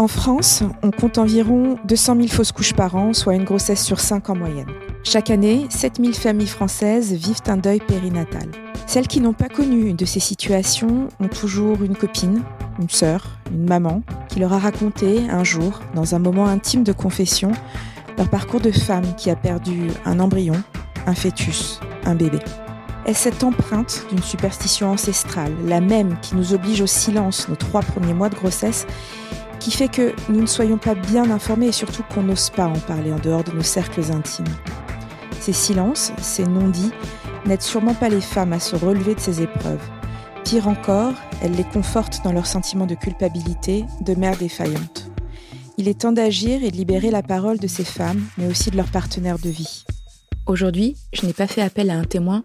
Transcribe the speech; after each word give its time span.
En 0.00 0.08
France, 0.08 0.62
on 0.82 0.90
compte 0.92 1.18
environ 1.18 1.76
200 1.84 2.16
000 2.16 2.28
fausses 2.28 2.52
couches 2.52 2.72
par 2.72 2.96
an, 2.96 3.12
soit 3.12 3.34
une 3.34 3.44
grossesse 3.44 3.84
sur 3.84 4.00
5 4.00 4.30
en 4.30 4.34
moyenne. 4.34 4.70
Chaque 5.04 5.28
année, 5.28 5.66
7 5.68 5.98
000 6.00 6.14
familles 6.14 6.46
françaises 6.46 7.12
vivent 7.12 7.42
un 7.48 7.58
deuil 7.58 7.80
périnatal. 7.80 8.48
Celles 8.86 9.06
qui 9.06 9.20
n'ont 9.20 9.34
pas 9.34 9.50
connu 9.50 9.92
de 9.92 10.06
ces 10.06 10.18
situations 10.18 11.08
ont 11.20 11.28
toujours 11.28 11.82
une 11.82 11.94
copine, 11.94 12.40
une 12.80 12.88
sœur, 12.88 13.26
une 13.52 13.68
maman, 13.68 14.00
qui 14.30 14.38
leur 14.38 14.54
a 14.54 14.58
raconté 14.58 15.28
un 15.28 15.44
jour, 15.44 15.80
dans 15.94 16.14
un 16.14 16.18
moment 16.18 16.46
intime 16.46 16.82
de 16.82 16.92
confession, 16.92 17.52
leur 18.16 18.30
parcours 18.30 18.62
de 18.62 18.72
femme 18.72 19.14
qui 19.18 19.28
a 19.28 19.36
perdu 19.36 19.88
un 20.06 20.18
embryon, 20.18 20.62
un 21.06 21.14
fœtus, 21.14 21.78
un 22.06 22.14
bébé. 22.14 22.38
Est-ce 23.04 23.24
cette 23.24 23.44
empreinte 23.44 24.06
d'une 24.08 24.22
superstition 24.22 24.92
ancestrale, 24.92 25.52
la 25.66 25.82
même 25.82 26.16
qui 26.22 26.36
nous 26.36 26.54
oblige 26.54 26.80
au 26.80 26.86
silence 26.86 27.50
nos 27.50 27.56
trois 27.56 27.82
premiers 27.82 28.14
mois 28.14 28.30
de 28.30 28.34
grossesse, 28.34 28.86
qui 29.60 29.70
fait 29.70 29.88
que 29.88 30.14
nous 30.28 30.40
ne 30.40 30.46
soyons 30.46 30.78
pas 30.78 30.94
bien 30.94 31.30
informés 31.30 31.68
et 31.68 31.72
surtout 31.72 32.02
qu'on 32.02 32.22
n'ose 32.22 32.50
pas 32.50 32.66
en 32.66 32.78
parler 32.78 33.12
en 33.12 33.18
dehors 33.18 33.44
de 33.44 33.52
nos 33.52 33.62
cercles 33.62 34.10
intimes. 34.10 34.44
Ces 35.38 35.52
silences, 35.52 36.12
ces 36.20 36.44
non-dits, 36.44 36.92
n'aident 37.46 37.62
sûrement 37.62 37.94
pas 37.94 38.08
les 38.08 38.20
femmes 38.20 38.52
à 38.52 38.60
se 38.60 38.74
relever 38.74 39.14
de 39.14 39.20
ces 39.20 39.42
épreuves. 39.42 39.86
Pire 40.44 40.66
encore, 40.66 41.12
elles 41.42 41.54
les 41.54 41.64
confortent 41.64 42.22
dans 42.24 42.32
leur 42.32 42.46
sentiment 42.46 42.86
de 42.86 42.94
culpabilité, 42.94 43.84
de 44.00 44.14
mère 44.14 44.36
défaillante. 44.36 45.10
Il 45.78 45.88
est 45.88 46.00
temps 46.00 46.12
d'agir 46.12 46.64
et 46.64 46.70
de 46.70 46.76
libérer 46.76 47.10
la 47.10 47.22
parole 47.22 47.58
de 47.58 47.66
ces 47.66 47.84
femmes, 47.84 48.22
mais 48.36 48.46
aussi 48.46 48.70
de 48.70 48.76
leurs 48.76 48.90
partenaires 48.90 49.38
de 49.38 49.48
vie. 49.48 49.84
Aujourd'hui, 50.46 50.96
je 51.12 51.24
n'ai 51.26 51.32
pas 51.32 51.46
fait 51.46 51.62
appel 51.62 51.90
à 51.90 51.94
un 51.96 52.04
témoin 52.04 52.44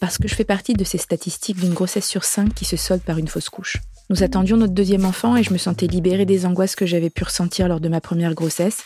parce 0.00 0.16
que 0.16 0.28
je 0.28 0.34
fais 0.34 0.44
partie 0.44 0.74
de 0.74 0.84
ces 0.84 0.98
statistiques 0.98 1.58
d'une 1.58 1.74
grossesse 1.74 2.06
sur 2.06 2.24
cinq 2.24 2.54
qui 2.54 2.64
se 2.64 2.76
solde 2.76 3.02
par 3.02 3.18
une 3.18 3.28
fausse 3.28 3.50
couche. 3.50 3.78
Nous 4.10 4.24
attendions 4.24 4.56
notre 4.56 4.74
deuxième 4.74 5.04
enfant 5.04 5.36
et 5.36 5.44
je 5.44 5.52
me 5.52 5.58
sentais 5.58 5.86
libérée 5.86 6.26
des 6.26 6.44
angoisses 6.44 6.74
que 6.74 6.84
j'avais 6.84 7.10
pu 7.10 7.22
ressentir 7.22 7.68
lors 7.68 7.78
de 7.78 7.88
ma 7.88 8.00
première 8.00 8.34
grossesse. 8.34 8.84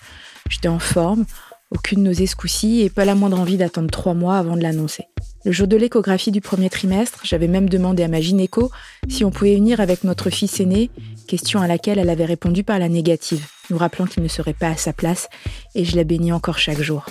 J'étais 0.51 0.69
en 0.69 0.79
forme, 0.79 1.25
aucune 1.71 2.03
nausée 2.03 2.27
ce 2.27 2.37
coup-ci 2.37 2.83
et 2.83 2.91
pas 2.91 3.07
la 3.07 3.15
moindre 3.15 3.41
envie 3.41 3.57
d'attendre 3.57 3.91
trois 3.91 4.13
mois 4.13 4.37
avant 4.37 4.55
de 4.55 4.63
l'annoncer. 4.63 5.07
Le 5.47 5.51
jour 5.51 5.67
de 5.67 5.79
l'échographie 5.79 6.31
du 6.31 6.43
premier 6.43 6.69
trimestre, 6.69 7.21
j'avais 7.25 7.49
même 7.49 7.71
demandé 7.71 8.03
à 8.03 8.09
ma 8.09 8.21
gynéco 8.21 8.71
si 9.09 9.25
on 9.25 9.31
pouvait 9.31 9.55
unir 9.55 9.81
avec 9.81 10.05
notre 10.05 10.29
fils 10.29 10.61
aîné, 10.61 10.91
question 11.27 11.63
à 11.63 11.67
laquelle 11.67 11.99
elle 11.99 12.11
avait 12.11 12.27
répondu 12.27 12.63
par 12.63 12.79
la 12.79 12.91
négative, 12.91 13.47
nous 13.71 13.79
rappelant 13.79 14.05
qu'il 14.05 14.23
ne 14.23 14.29
serait 14.29 14.53
pas 14.53 14.69
à 14.69 14.77
sa 14.77 14.93
place 14.93 15.31
et 15.75 15.87
je 15.87 15.97
la 15.97 16.05
bénis 16.05 16.33
encore 16.33 16.59
chaque 16.59 16.83
jour. 16.83 17.07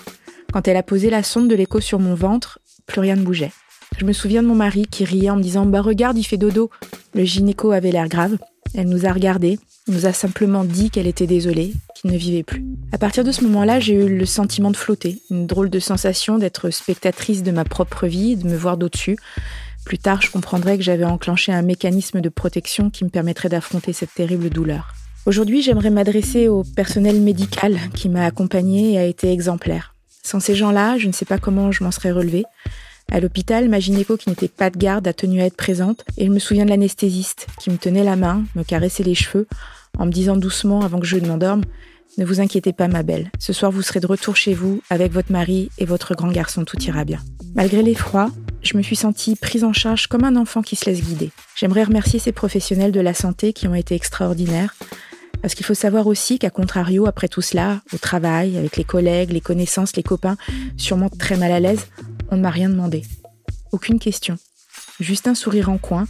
Quand 0.54 0.68
elle 0.68 0.78
a 0.78 0.84
posé 0.84 1.10
la 1.10 1.24
sonde 1.24 1.50
de 1.50 1.56
l'écho 1.56 1.80
sur 1.80 1.98
mon 1.98 2.14
ventre, 2.14 2.60
plus 2.86 3.02
rien 3.02 3.16
ne 3.16 3.24
bougeait. 3.24 3.52
Je 3.98 4.06
me 4.06 4.14
souviens 4.14 4.42
de 4.42 4.48
mon 4.48 4.56
mari 4.56 4.86
qui 4.90 5.06
riait 5.06 5.30
en 5.30 5.36
me 5.36 5.44
disant 5.44 5.66
Bah 5.66 5.82
regarde, 5.82 6.18
il 6.18 6.24
fait 6.24 6.38
dodo. 6.38 6.70
Le 7.14 7.24
gynéco 7.24 7.72
avait 7.72 7.92
l'air 7.92 8.08
grave. 8.08 8.38
Elle 8.76 8.90
nous 8.90 9.06
a 9.06 9.14
regardés, 9.14 9.60
nous 9.88 10.08
a 10.08 10.14
simplement 10.14 10.64
dit 10.64 10.90
qu'elle 10.90 11.06
était 11.06 11.28
désolée, 11.28 11.74
qu'il 11.96 12.12
ne 12.12 12.18
vivait 12.18 12.44
plus. 12.44 12.66
À 12.92 12.98
partir 12.98 13.24
de 13.24 13.32
ce 13.32 13.44
moment-là, 13.44 13.80
j'ai 13.80 13.94
eu 13.94 14.18
le 14.18 14.26
sentiment 14.26 14.72
de 14.72 14.78
flotter, 14.78 15.22
une 15.30 15.46
drôle 15.46 15.70
de 15.70 15.80
sensation 15.80 16.40
d'être 16.40 16.72
spectatrice 16.72 17.44
de 17.44 17.52
ma 17.52 17.66
propre 17.66 18.08
vie, 18.08 18.36
de 18.36 18.48
me 18.48 18.56
voir 18.56 18.78
d'au-dessus. 18.78 19.18
Plus 19.86 20.00
tard, 20.00 20.22
je 20.22 20.32
comprendrai 20.32 20.78
que 20.78 20.84
j'avais 20.84 21.04
enclenché 21.04 21.52
un 21.52 21.62
mécanisme 21.62 22.22
de 22.22 22.30
protection 22.30 22.90
qui 22.90 23.04
me 23.04 23.10
permettrait 23.10 23.50
d'affronter 23.50 23.94
cette 23.94 24.14
terrible 24.14 24.50
douleur. 24.50 24.94
Aujourd'hui, 25.26 25.62
j'aimerais 25.62 25.90
m'adresser 25.92 26.48
au 26.48 26.64
personnel 26.64 27.22
médical 27.22 27.78
qui 27.94 28.10
m'a 28.10 28.26
accompagnée 28.26 28.94
et 28.94 28.98
a 28.98 29.06
été 29.06 29.32
exemplaire. 29.32 29.94
Sans 30.24 30.40
ces 30.40 30.56
gens-là, 30.56 30.98
je 30.98 31.08
ne 31.08 31.14
sais 31.14 31.26
pas 31.26 31.38
comment 31.38 31.72
je 31.72 31.84
m'en 31.84 31.92
serais 31.92 32.12
relevée. 32.12 32.46
À 33.12 33.20
l'hôpital, 33.20 33.70
ma 33.70 33.80
gynéco 33.80 34.18
qui 34.18 34.30
n'était 34.30 34.48
pas 34.48 34.70
de 34.70 34.78
garde 34.78 35.08
a 35.08 35.14
tenu 35.14 35.42
à 35.42 35.46
être 35.46 35.58
présente 35.58 36.04
et 36.18 36.26
je 36.26 36.32
me 36.32 36.40
souviens 36.40 36.66
de 36.66 36.70
l'anesthésiste 36.70 37.48
qui 37.60 37.70
me 37.70 37.78
tenait 37.78 38.04
la 38.04 38.16
main, 38.16 38.44
me 38.56 38.64
caressait 38.64 39.04
les 39.04 39.16
cheveux 39.16 39.48
en 40.00 40.06
me 40.06 40.12
disant 40.12 40.36
doucement 40.36 40.82
avant 40.82 41.00
que 41.00 41.06
je 41.06 41.18
ne 41.18 41.28
m'endorme 41.28 41.64
Ne 42.18 42.26
vous 42.26 42.42
inquiétez 42.42 42.74
pas 42.74 42.88
ma 42.88 43.04
belle, 43.04 43.32
ce 43.40 43.54
soir 43.54 43.72
vous 43.72 43.82
serez 43.82 44.00
de 44.00 44.08
retour 44.08 44.36
chez 44.36 44.54
vous 44.54 44.82
avec 44.90 45.12
votre 45.12 45.32
mari 45.32 45.70
et 45.78 45.86
votre 45.86 46.16
grand 46.16 46.32
garçon, 46.32 46.66
tout 46.66 46.82
ira 46.82 47.06
bien. 47.06 47.20
Malgré 47.56 47.84
l'effroi, 47.84 48.30
je 48.64 48.78
me 48.78 48.82
suis 48.82 48.96
sentie 48.96 49.36
prise 49.36 49.64
en 49.64 49.74
charge 49.74 50.08
comme 50.08 50.24
un 50.24 50.36
enfant 50.36 50.62
qui 50.62 50.76
se 50.76 50.86
laisse 50.86 51.02
guider. 51.02 51.32
J'aimerais 51.56 51.84
remercier 51.84 52.18
ces 52.18 52.32
professionnels 52.32 52.92
de 52.92 53.00
la 53.02 53.14
santé 53.14 53.54
qui 53.54 53.68
ont 53.68 53.76
été 53.76 53.94
extraordinaires. 53.94 54.74
Parce 55.42 55.56
qu'il 55.56 55.66
faut 55.66 55.74
savoir 55.74 56.08
aussi 56.08 56.40
qu'à 56.40 56.50
contrario, 56.50 57.06
après 57.06 57.28
tout 57.28 57.42
cela, 57.42 57.82
au 57.94 57.98
travail, 57.98 58.58
avec 58.58 58.78
les 58.78 58.86
collègues, 58.86 59.32
les 59.32 59.42
connaissances, 59.42 59.98
les 59.98 60.04
copains, 60.04 60.38
sûrement 60.78 61.10
très 61.10 61.36
mal 61.36 61.52
à 61.52 61.60
l'aise, 61.60 61.88
ne 62.38 62.42
m'a 62.42 62.50
rien 62.50 62.70
demandé. 62.70 63.04
Aucune 63.72 64.00
question. 64.00 64.38
Juste 65.00 65.28
un 65.28 65.36
sourire 65.36 65.70
en 65.70 65.78
coin, 65.78 66.06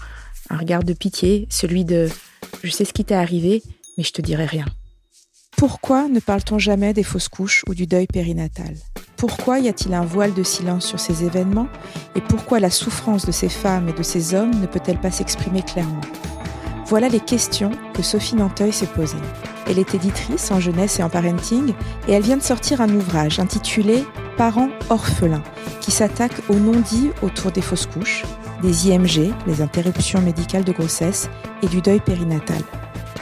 un 0.49 0.57
regard 0.57 0.83
de 0.83 0.93
pitié, 0.93 1.47
celui 1.49 1.85
de 1.85 2.09
Je 2.63 2.71
sais 2.71 2.85
ce 2.85 2.93
qui 2.93 3.05
t'est 3.05 3.15
arrivé, 3.15 3.63
mais 3.97 4.03
je 4.03 4.11
te 4.11 4.21
dirai 4.21 4.45
rien. 4.45 4.65
Pourquoi 5.57 6.07
ne 6.09 6.19
parle-t-on 6.19 6.59
jamais 6.59 6.93
des 6.93 7.03
fausses 7.03 7.29
couches 7.29 7.63
ou 7.69 7.75
du 7.75 7.87
deuil 7.87 8.07
périnatal? 8.07 8.75
Pourquoi 9.15 9.59
y 9.59 9.69
a-t-il 9.69 9.93
un 9.93 10.03
voile 10.03 10.33
de 10.33 10.43
silence 10.43 10.85
sur 10.85 10.99
ces 10.99 11.23
événements? 11.23 11.69
Et 12.15 12.21
pourquoi 12.21 12.59
la 12.59 12.69
souffrance 12.69 13.25
de 13.25 13.31
ces 13.31 13.49
femmes 13.49 13.87
et 13.87 13.93
de 13.93 14.03
ces 14.03 14.33
hommes 14.33 14.59
ne 14.59 14.65
peut-elle 14.65 14.99
pas 14.99 15.11
s'exprimer 15.11 15.61
clairement? 15.61 16.01
Voilà 16.85 17.07
les 17.07 17.19
questions 17.19 17.71
que 17.93 18.03
Sophie 18.03 18.35
Nanteuil 18.35 18.73
s'est 18.73 18.87
posées. 18.87 19.17
Elle 19.67 19.79
est 19.79 19.95
éditrice 19.95 20.51
en 20.51 20.59
jeunesse 20.59 20.99
et 20.99 21.03
en 21.03 21.09
parenting 21.09 21.73
et 22.07 22.11
elle 22.11 22.23
vient 22.23 22.37
de 22.37 22.43
sortir 22.43 22.81
un 22.81 22.89
ouvrage 22.89 23.39
intitulé 23.39 24.03
Parents 24.37 24.69
orphelins 24.89 25.43
qui 25.79 25.91
s'attaque 25.91 26.33
aux 26.49 26.55
non-dits 26.55 27.11
autour 27.21 27.51
des 27.51 27.61
fausses 27.61 27.85
couches, 27.85 28.23
des 28.61 28.87
IMG, 28.87 29.33
les 29.47 29.61
interruptions 29.61 30.21
médicales 30.21 30.63
de 30.63 30.71
grossesse, 30.71 31.29
et 31.61 31.67
du 31.67 31.81
deuil 31.81 31.99
périnatal. 31.99 32.61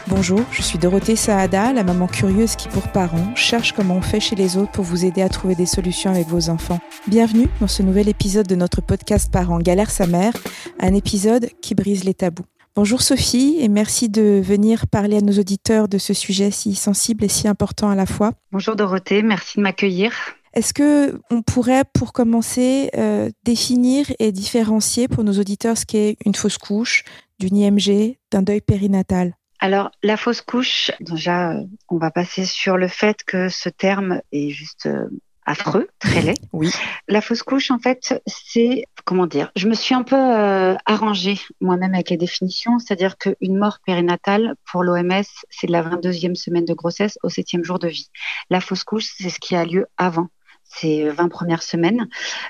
Bonjour, 0.07 0.41
je 0.51 0.61
suis 0.61 0.77
Dorothée 0.77 1.15
Saada, 1.15 1.73
la 1.73 1.83
maman 1.83 2.07
curieuse 2.07 2.55
qui, 2.55 2.67
pour 2.67 2.87
parents, 2.89 3.35
cherche 3.35 3.73
comment 3.73 3.95
on 3.95 4.01
fait 4.01 4.19
chez 4.19 4.35
les 4.35 4.57
autres 4.57 4.71
pour 4.71 4.83
vous 4.83 5.05
aider 5.05 5.21
à 5.21 5.29
trouver 5.29 5.55
des 5.55 5.65
solutions 5.65 6.11
avec 6.11 6.27
vos 6.27 6.49
enfants. 6.49 6.79
Bienvenue 7.07 7.47
dans 7.59 7.67
ce 7.67 7.83
nouvel 7.83 8.09
épisode 8.09 8.47
de 8.47 8.55
notre 8.55 8.81
podcast 8.81 9.31
Parents 9.31 9.59
Galère 9.59 9.91
sa 9.91 10.07
mère, 10.07 10.33
un 10.79 10.93
épisode 10.93 11.49
qui 11.61 11.75
brise 11.75 12.03
les 12.03 12.13
tabous. 12.13 12.45
Bonjour 12.73 13.01
Sophie 13.01 13.57
et 13.59 13.67
merci 13.67 14.07
de 14.07 14.41
venir 14.41 14.87
parler 14.87 15.17
à 15.17 15.21
nos 15.21 15.33
auditeurs 15.33 15.89
de 15.89 15.97
ce 15.97 16.13
sujet 16.13 16.51
si 16.51 16.73
sensible 16.73 17.25
et 17.25 17.27
si 17.27 17.49
important 17.49 17.89
à 17.89 17.95
la 17.95 18.05
fois. 18.05 18.31
Bonjour 18.53 18.77
Dorothée, 18.77 19.23
merci 19.23 19.57
de 19.57 19.63
m'accueillir. 19.63 20.13
Est-ce 20.53 20.73
que 20.73 21.19
on 21.29 21.41
pourrait, 21.41 21.83
pour 21.93 22.13
commencer, 22.13 22.89
euh, 22.95 23.29
définir 23.43 24.05
et 24.19 24.31
différencier 24.31 25.09
pour 25.09 25.25
nos 25.25 25.33
auditeurs 25.33 25.77
ce 25.77 25.85
qu'est 25.85 26.15
une 26.25 26.33
fausse 26.33 26.57
couche, 26.57 27.03
d'une 27.39 27.57
IMG, 27.57 28.17
d'un 28.31 28.41
deuil 28.41 28.61
périnatal? 28.61 29.35
Alors, 29.59 29.91
la 30.01 30.15
fausse 30.15 30.41
couche, 30.41 30.91
déjà, 31.01 31.55
on 31.89 31.97
va 31.97 32.09
passer 32.09 32.45
sur 32.45 32.77
le 32.77 32.87
fait 32.87 33.23
que 33.25 33.49
ce 33.49 33.67
terme 33.67 34.21
est 34.31 34.49
juste 34.49 34.85
euh, 34.85 35.07
affreux, 35.45 35.87
très 35.99 36.21
laid. 36.21 36.35
Oui. 36.53 36.71
La 37.07 37.21
fausse 37.21 37.43
couche, 37.43 37.71
en 37.71 37.79
fait, 37.79 38.21
c'est 38.27 38.85
comment 39.05 39.27
dire 39.27 39.51
Je 39.55 39.67
me 39.67 39.73
suis 39.73 39.95
un 39.95 40.03
peu 40.03 40.15
euh, 40.15 40.75
arrangée 40.85 41.39
moi-même 41.59 41.93
avec 41.93 42.09
les 42.09 42.17
définitions, 42.17 42.79
c'est-à-dire 42.79 43.17
qu'une 43.17 43.57
mort 43.57 43.79
périnatale 43.85 44.55
pour 44.71 44.83
l'OMS, 44.83 45.23
c'est 45.49 45.67
de 45.67 45.71
la 45.71 45.83
22e 45.83 46.35
semaine 46.35 46.65
de 46.65 46.73
grossesse 46.73 47.17
au 47.23 47.29
7e 47.29 47.63
jour 47.63 47.79
de 47.79 47.87
vie. 47.87 48.09
La 48.49 48.61
fausse 48.61 48.83
couche, 48.83 49.09
c'est 49.17 49.29
ce 49.29 49.39
qui 49.39 49.55
a 49.55 49.65
lieu 49.65 49.87
avant 49.97 50.29
ces 50.71 51.09
20 51.09 51.29
premières 51.29 51.63
semaines. 51.63 52.07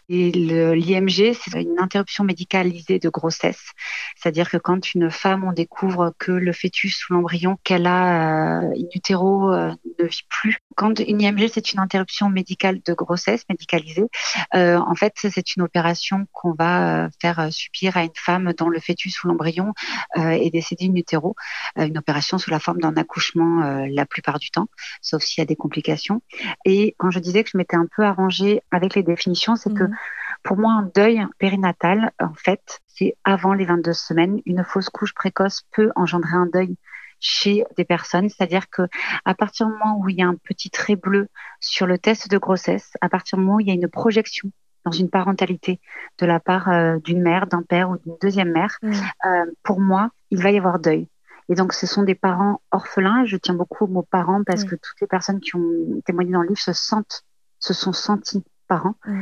Et 0.09 0.31
l'IMG, 0.31 1.33
c'est 1.33 1.61
une 1.61 1.79
interruption 1.79 2.23
médicalisée 2.23 2.99
de 2.99 3.09
grossesse. 3.09 3.71
C'est-à-dire 4.15 4.49
que 4.49 4.57
quand 4.57 4.93
une 4.93 5.09
femme, 5.09 5.43
on 5.43 5.53
découvre 5.53 6.13
que 6.19 6.31
le 6.31 6.53
fœtus 6.53 7.09
ou 7.09 7.13
l'embryon 7.13 7.57
qu'elle 7.63 7.87
a 7.87 8.61
euh, 8.61 8.73
in 8.75 8.85
utero 8.93 9.51
euh, 9.51 9.71
ne 9.99 10.05
vit 10.05 10.25
plus. 10.29 10.59
Quand 10.75 10.99
une 10.99 11.21
IMG, 11.21 11.47
c'est 11.51 11.73
une 11.73 11.79
interruption 11.79 12.29
médicale 12.29 12.81
de 12.85 12.93
grossesse, 12.93 13.43
médicalisée, 13.49 14.07
euh, 14.55 14.77
en 14.77 14.95
fait, 14.95 15.13
c'est 15.15 15.55
une 15.55 15.63
opération 15.63 16.27
qu'on 16.31 16.53
va 16.53 17.05
euh, 17.05 17.09
faire 17.21 17.51
subir 17.51 17.97
à 17.97 18.03
une 18.03 18.09
femme 18.15 18.53
dont 18.57 18.69
le 18.69 18.79
fœtus 18.79 19.23
ou 19.23 19.27
l'embryon 19.27 19.73
est 20.15 20.51
décédé 20.51 20.85
in 20.85 20.95
utero. 20.95 21.35
une 21.75 21.97
opération 21.97 22.37
sous 22.37 22.49
la 22.49 22.59
forme 22.59 22.79
d'un 22.79 22.95
accouchement 22.95 23.85
la 23.87 24.05
plupart 24.05 24.39
du 24.39 24.51
temps, 24.51 24.67
sauf 25.01 25.21
s'il 25.23 25.41
y 25.41 25.43
a 25.43 25.45
des 25.45 25.55
complications. 25.55 26.21
Et 26.65 26.95
quand 26.97 27.11
je 27.11 27.19
disais 27.19 27.43
que 27.43 27.49
je 27.51 27.57
m'étais 27.57 27.77
un 27.77 27.87
peu 27.95 28.03
arranger 28.03 28.61
avec 28.71 28.95
les 28.95 29.03
définitions, 29.03 29.55
c'est 29.55 29.73
que 29.73 29.83
mhm. 29.83 29.95
pour 30.43 30.57
moi, 30.57 30.73
un 30.73 30.91
deuil 30.93 31.25
périnatal, 31.39 32.11
en 32.19 32.33
fait, 32.33 32.81
c'est 32.87 33.15
avant 33.23 33.53
les 33.53 33.65
22 33.65 33.93
semaines. 33.93 34.41
Une 34.45 34.63
fausse 34.63 34.89
couche 34.89 35.13
précoce 35.13 35.63
peut 35.71 35.91
engendrer 35.95 36.33
un 36.33 36.47
deuil 36.47 36.75
chez 37.21 37.63
des 37.77 37.85
personnes, 37.85 38.27
c'est-à-dire 38.29 38.69
que 38.69 38.81
à 39.23 39.33
partir 39.33 39.67
du 39.67 39.73
moment 39.73 39.99
où 39.99 40.09
il 40.09 40.17
y 40.17 40.23
a 40.23 40.27
un 40.27 40.35
petit 40.35 40.69
trait 40.69 40.97
bleu 40.97 41.29
sur 41.61 41.87
le 41.87 41.97
test 41.97 42.29
de 42.29 42.37
grossesse, 42.37 42.91
à 42.99 43.07
partir 43.07 43.37
du 43.37 43.45
moment 43.45 43.57
où 43.57 43.59
il 43.61 43.67
y 43.67 43.71
a 43.71 43.75
une 43.75 43.87
projection 43.87 44.51
dans 44.83 44.91
une 44.91 45.09
parentalité 45.09 45.79
de 46.17 46.25
la 46.25 46.39
part 46.39 46.69
euh, 46.69 46.97
d'une 46.97 47.21
mère, 47.21 47.45
d'un 47.47 47.61
père 47.61 47.91
ou 47.91 47.97
d'une 47.97 48.17
deuxième 48.19 48.51
mère, 48.51 48.77
mhm. 48.81 48.93
euh, 49.25 49.45
pour 49.63 49.79
moi, 49.79 50.09
il 50.31 50.41
va 50.41 50.51
y 50.51 50.57
avoir 50.57 50.79
deuil. 50.79 51.07
Et 51.49 51.55
donc, 51.55 51.73
ce 51.73 51.85
sont 51.85 52.03
des 52.03 52.15
parents 52.15 52.61
orphelins. 52.71 53.25
Je 53.25 53.37
tiens 53.37 53.53
beaucoup 53.53 53.83
aux 53.83 53.87
mots 53.87 54.07
parents 54.09 54.43
parce 54.43 54.63
que 54.63 54.75
toutes 54.75 55.01
les 55.01 55.07
personnes 55.07 55.39
qui 55.39 55.55
ont 55.55 56.01
témoigné 56.05 56.31
dans 56.31 56.41
le 56.41 56.47
livre 56.47 56.59
se 56.59 56.73
sentent 56.73 57.23
se 57.59 57.73
sont 57.73 57.93
sentis 57.93 58.43
parents. 58.67 58.95
Mm. 59.05 59.21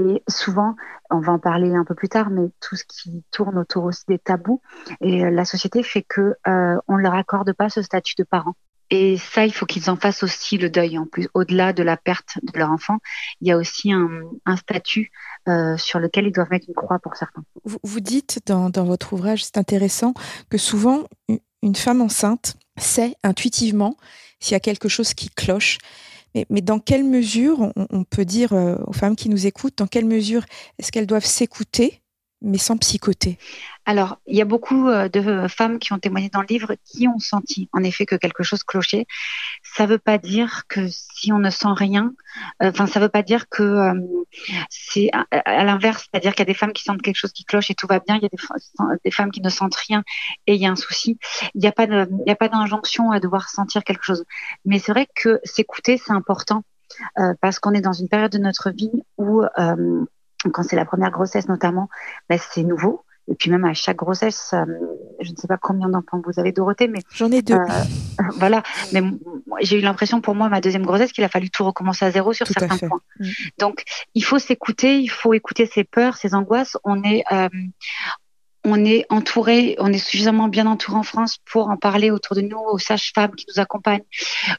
Et 0.00 0.22
souvent, 0.28 0.76
on 1.10 1.20
va 1.20 1.32
en 1.32 1.38
parler 1.38 1.74
un 1.74 1.84
peu 1.84 1.94
plus 1.94 2.08
tard, 2.08 2.30
mais 2.30 2.48
tout 2.60 2.76
ce 2.76 2.84
qui 2.84 3.22
tourne 3.30 3.58
autour 3.58 3.84
aussi 3.84 4.04
des 4.08 4.18
tabous, 4.18 4.62
et 5.00 5.24
euh, 5.24 5.30
la 5.30 5.44
société 5.44 5.82
fait 5.82 6.02
que 6.02 6.36
euh, 6.46 6.76
on 6.88 6.96
ne 6.96 7.02
leur 7.02 7.14
accorde 7.14 7.52
pas 7.52 7.68
ce 7.68 7.82
statut 7.82 8.14
de 8.16 8.24
parent. 8.24 8.54
Et 8.92 9.18
ça, 9.18 9.46
il 9.46 9.54
faut 9.54 9.66
qu'ils 9.66 9.88
en 9.88 9.94
fassent 9.94 10.24
aussi 10.24 10.58
le 10.58 10.68
deuil. 10.68 10.98
En 10.98 11.06
plus, 11.06 11.28
au-delà 11.34 11.72
de 11.72 11.84
la 11.84 11.96
perte 11.96 12.38
de 12.42 12.58
leur 12.58 12.70
enfant, 12.70 12.98
il 13.40 13.46
y 13.46 13.52
a 13.52 13.56
aussi 13.56 13.92
un, 13.92 14.56
statut 14.56 15.12
euh, 15.48 15.76
sur 15.76 16.00
lequel 16.00 16.26
ils 16.26 16.32
doivent 16.32 16.50
mettre 16.50 16.66
une 16.68 16.74
croix 16.74 16.98
pour 16.98 17.14
certains. 17.14 17.44
Vous, 17.64 18.00
dites 18.00 18.40
dans, 18.46 18.70
votre 18.84 19.12
ouvrage, 19.12 19.44
c'est 19.44 19.58
intéressant, 19.58 20.12
que 20.50 20.58
souvent 20.58 21.04
une 21.62 21.76
femme 21.76 22.00
enceinte 22.00 22.56
sait 22.78 23.14
intuitivement 23.22 23.96
s'il 24.40 24.54
y 24.54 24.56
a 24.56 24.60
quelque 24.60 24.88
chose 24.88 25.14
qui 25.14 25.30
cloche. 25.30 25.78
Mais, 26.34 26.60
dans 26.60 26.78
quelle 26.78 27.04
mesure, 27.04 27.60
on, 27.60 27.86
on 27.90 28.04
peut 28.04 28.24
dire 28.24 28.52
euh, 28.52 28.76
aux 28.86 28.92
femmes 28.92 29.16
qui 29.16 29.28
nous 29.28 29.46
écoutent, 29.46 29.78
dans 29.78 29.86
quelle 29.86 30.04
mesure 30.04 30.44
est-ce 30.78 30.92
qu'elles 30.92 31.06
doivent 31.06 31.24
s'écouter 31.24 32.00
mais 32.42 32.58
sans 32.58 32.76
psychoter? 32.76 33.38
Alors, 33.84 34.18
il 34.26 34.36
y 34.36 34.40
a 34.40 34.44
beaucoup 34.44 34.88
euh, 34.88 35.08
de 35.08 35.46
femmes 35.48 35.78
qui 35.78 35.92
ont 35.92 35.98
témoigné 35.98 36.28
dans 36.30 36.40
le 36.40 36.46
livre 36.48 36.74
qui 36.84 37.08
ont 37.08 37.18
senti 37.18 37.68
en 37.72 37.82
effet 37.82 38.06
que 38.06 38.14
quelque 38.14 38.42
chose 38.42 38.62
clochait. 38.62 39.06
Ça 39.76 39.86
veut 39.86 39.98
pas 39.98 40.18
dire 40.18 40.64
que 40.68 40.88
si 40.88 41.32
on 41.32 41.38
ne 41.38 41.50
sent 41.50 41.72
rien, 41.74 42.12
euh, 42.62 42.70
enfin, 42.70 42.84
euh, 42.84 42.86
ça 42.86 43.00
veut 43.00 43.08
pas 43.08 43.22
dire 43.22 43.48
que 43.48 43.62
euh, 43.62 43.94
c'est 44.68 45.10
à, 45.12 45.64
l'inverse, 45.64 46.08
c'est-à-dire 46.10 46.32
qu'il 46.32 46.40
y 46.40 46.48
a 46.48 46.52
des 46.52 46.54
femmes 46.54 46.72
qui 46.72 46.82
sentent 46.82 47.02
quelque 47.02 47.16
chose 47.16 47.32
qui 47.32 47.44
cloche 47.44 47.70
et 47.70 47.74
tout 47.74 47.86
va 47.86 48.00
bien, 48.00 48.16
il 48.16 48.22
y 48.22 48.26
a 48.26 48.28
des, 48.28 48.98
des 49.04 49.10
femmes 49.10 49.30
qui 49.30 49.40
ne 49.40 49.48
sentent 49.48 49.76
rien 49.76 50.02
et 50.46 50.54
il 50.54 50.60
y 50.60 50.66
a 50.66 50.70
un 50.70 50.76
souci. 50.76 51.18
Il 51.54 51.60
n'y 51.60 51.68
a 51.68 51.72
pas 51.72 51.86
de, 51.86 52.08
d'injonction 52.48 53.10
à 53.10 53.20
devoir 53.20 53.48
sentir 53.48 53.84
quelque 53.84 54.04
chose. 54.04 54.24
Mais 54.64 54.78
c'est 54.78 54.92
vrai 54.92 55.06
que 55.14 55.40
s'écouter, 55.44 55.98
c'est 55.98 56.12
important 56.12 56.64
euh, 57.18 57.34
parce 57.40 57.58
qu'on 57.58 57.72
est 57.72 57.80
dans 57.80 57.92
une 57.92 58.08
période 58.08 58.32
de 58.32 58.38
notre 58.38 58.70
vie 58.70 59.04
où 59.16 59.42
euh, 59.42 60.04
quand 60.52 60.62
c'est 60.62 60.76
la 60.76 60.84
première 60.84 61.10
grossesse 61.10 61.48
notamment, 61.48 61.88
ben, 62.28 62.38
c'est 62.38 62.62
nouveau. 62.62 63.04
Et 63.28 63.34
puis 63.34 63.50
même 63.50 63.64
à 63.64 63.74
chaque 63.74 63.96
grossesse, 63.96 64.50
euh, 64.54 64.64
je 65.20 65.30
ne 65.30 65.36
sais 65.36 65.46
pas 65.46 65.56
combien 65.56 65.88
d'enfants 65.88 66.20
vous 66.24 66.40
avez, 66.40 66.52
Dorothée, 66.52 66.88
mais 66.88 67.00
j'en 67.14 67.30
ai 67.30 67.42
deux. 67.42 67.54
Euh, 67.54 67.66
voilà, 68.36 68.62
mais 68.92 69.02
j'ai 69.60 69.78
eu 69.78 69.82
l'impression 69.82 70.20
pour 70.20 70.34
moi 70.34 70.48
ma 70.48 70.60
deuxième 70.60 70.84
grossesse 70.84 71.12
qu'il 71.12 71.24
a 71.24 71.28
fallu 71.28 71.50
tout 71.50 71.64
recommencer 71.64 72.04
à 72.04 72.10
zéro 72.10 72.32
sur 72.32 72.46
tout 72.46 72.54
certains 72.58 72.88
points. 72.88 73.00
Mmh. 73.18 73.28
Donc 73.58 73.84
il 74.14 74.24
faut 74.24 74.38
s'écouter, 74.38 74.98
il 74.98 75.10
faut 75.10 75.32
écouter 75.34 75.66
ses 75.66 75.84
peurs, 75.84 76.16
ses 76.16 76.34
angoisses. 76.34 76.76
On 76.82 77.02
est 77.04 77.22
euh, 77.30 77.48
on 78.64 78.84
est 78.84 79.06
entouré, 79.08 79.76
on 79.78 79.92
est 79.92 79.98
suffisamment 79.98 80.48
bien 80.48 80.66
entouré 80.66 80.98
en 80.98 81.02
France 81.02 81.38
pour 81.50 81.68
en 81.68 81.76
parler 81.76 82.10
autour 82.10 82.36
de 82.36 82.42
nous, 82.42 82.58
aux 82.58 82.78
sages-femmes 82.78 83.34
qui 83.34 83.46
nous 83.48 83.60
accompagnent, 83.60 84.04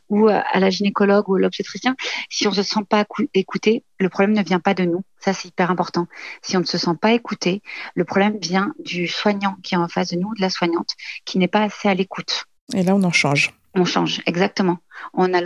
ou 0.10 0.28
à 0.28 0.60
la 0.60 0.70
gynécologue 0.70 1.30
ou 1.30 1.36
à 1.36 1.40
l'obstétricien. 1.40 1.96
Si 2.30 2.48
on 2.48 2.52
se 2.52 2.64
sent 2.64 2.82
pas 2.90 3.06
écouté, 3.34 3.84
le 4.00 4.10
problème 4.10 4.34
ne 4.34 4.44
vient 4.44 4.60
pas 4.60 4.74
de 4.74 4.84
nous. 4.84 5.04
Ça, 5.20 5.34
c'est 5.34 5.50
hyper 5.50 5.70
important. 5.70 6.08
Si 6.42 6.58
on 6.58 6.62
ne 6.62 6.66
se 6.66 6.78
sent 6.78 6.96
pas 7.00 7.12
écouté, 7.12 7.62
le 7.94 8.06
problème 8.06 8.38
vient 8.42 8.74
du 8.80 9.08
soignant 9.08 9.56
qui 9.62 9.76
est 9.76 9.78
en 9.78 9.88
face 9.88 10.10
de 10.10 10.18
nous, 10.18 10.34
de 10.36 10.42
la 10.42 10.50
soignante, 10.50 10.96
qui 11.26 11.38
n'est 11.38 11.48
pas 11.48 11.62
assez 11.62 11.88
à 11.88 11.94
l'écoute. 11.94 12.46
Et 12.74 12.84
là, 12.84 12.96
on 12.96 13.04
en 13.04 13.12
change. 13.12 13.54
On 13.76 13.86
change, 13.86 14.22
exactement. 14.26 14.80
On 15.14 15.34
a 15.34 15.42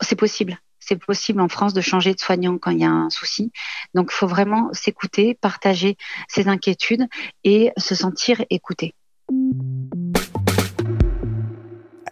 c'est 0.00 0.16
possible 0.16 0.58
c'est 0.90 0.96
possible 0.96 1.40
en 1.40 1.48
France 1.48 1.72
de 1.72 1.80
changer 1.80 2.14
de 2.14 2.18
soignant 2.18 2.58
quand 2.58 2.72
il 2.72 2.80
y 2.80 2.84
a 2.84 2.90
un 2.90 3.10
souci. 3.10 3.52
Donc, 3.94 4.08
il 4.10 4.14
faut 4.14 4.26
vraiment 4.26 4.70
s'écouter, 4.72 5.38
partager 5.40 5.96
ses 6.26 6.48
inquiétudes 6.48 7.06
et 7.44 7.70
se 7.76 7.94
sentir 7.94 8.42
écouté. 8.50 8.94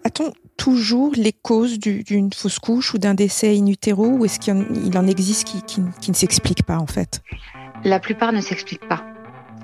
A-t-on 0.05 0.33
toujours 0.57 1.13
les 1.17 1.33
causes 1.33 1.81
d'une 1.81 2.33
fausse 2.33 2.61
couche 2.61 2.95
ou 2.95 2.99
d'un 2.99 3.15
décès 3.15 3.59
in 3.59 3.67
utero 3.67 4.07
ou 4.07 4.25
est-ce 4.25 4.39
qu'il 4.39 4.97
en, 4.97 5.07
existe 5.09 5.45
qui, 5.49 5.61
qui, 5.63 5.83
qui 6.01 6.13
ne 6.13 6.17
s'expliquent 6.17 6.65
pas 6.65 6.79
en 6.79 6.87
fait? 6.87 7.21
La 7.83 7.99
plupart 7.99 8.33
ne 8.33 8.41
s'expliquent 8.41 8.89
pas. 8.89 9.05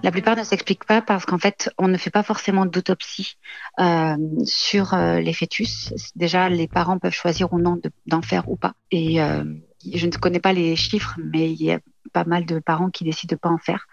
La 0.04 0.12
plupart 0.12 0.36
ne 0.36 0.44
s'expliquent 0.44 0.84
pas 0.84 1.00
parce 1.00 1.24
qu'en 1.24 1.38
fait, 1.38 1.72
on 1.78 1.88
ne 1.88 1.96
fait 1.96 2.10
pas 2.10 2.22
forcément 2.22 2.66
d'autopsie 2.66 3.38
euh, 3.80 4.16
sur 4.44 4.92
euh, 4.92 5.18
les 5.20 5.32
fœtus. 5.32 5.94
Déjà, 6.14 6.50
les 6.50 6.68
parents 6.68 6.98
peuvent 6.98 7.14
choisir 7.14 7.54
ou 7.54 7.58
non 7.58 7.80
d'en 8.04 8.20
faire 8.20 8.50
ou 8.50 8.56
pas. 8.56 8.74
Et 8.90 9.22
euh, 9.22 9.44
je 9.90 10.04
ne 10.04 10.10
connais 10.12 10.40
pas 10.40 10.52
les 10.52 10.76
chiffres, 10.76 11.18
mais 11.32 11.50
il 11.50 11.62
y 11.62 11.72
a 11.72 11.78
pas 12.12 12.24
mal 12.24 12.44
de 12.44 12.58
parents 12.58 12.90
qui 12.90 13.04
décident 13.04 13.34
de 13.34 13.38
pas 13.40 13.48
en 13.48 13.56
faire. 13.56 13.86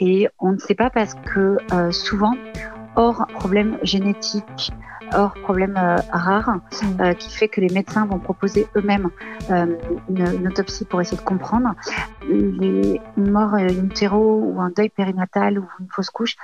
Et 0.00 0.26
on 0.40 0.50
ne 0.50 0.58
sait 0.58 0.74
pas 0.74 0.90
parce 0.90 1.14
que 1.14 1.58
souvent, 1.92 2.34
hors 2.96 3.24
problème 3.28 3.78
génétique, 3.84 4.72
hors 5.12 5.34
problème 5.34 5.76
euh, 5.76 5.96
rare, 6.12 6.50
mm. 6.50 7.00
euh, 7.00 7.14
qui 7.14 7.34
fait 7.34 7.48
que 7.48 7.60
les 7.60 7.72
médecins 7.72 8.06
vont 8.06 8.18
proposer 8.18 8.66
eux-mêmes 8.76 9.10
euh, 9.50 9.76
une, 10.08 10.34
une, 10.34 10.48
autopsie 10.48 10.84
pour 10.84 11.00
essayer 11.00 11.16
de 11.16 11.22
comprendre. 11.22 11.74
Les 12.28 13.00
morts 13.16 13.54
in 13.54 13.68
utero 13.68 14.40
ou 14.42 14.60
un 14.60 14.70
deuil 14.70 14.88
périnatal 14.88 15.58
ou 15.58 15.66
une 15.80 15.88
fausse 15.90 16.10
couche, 16.10 16.36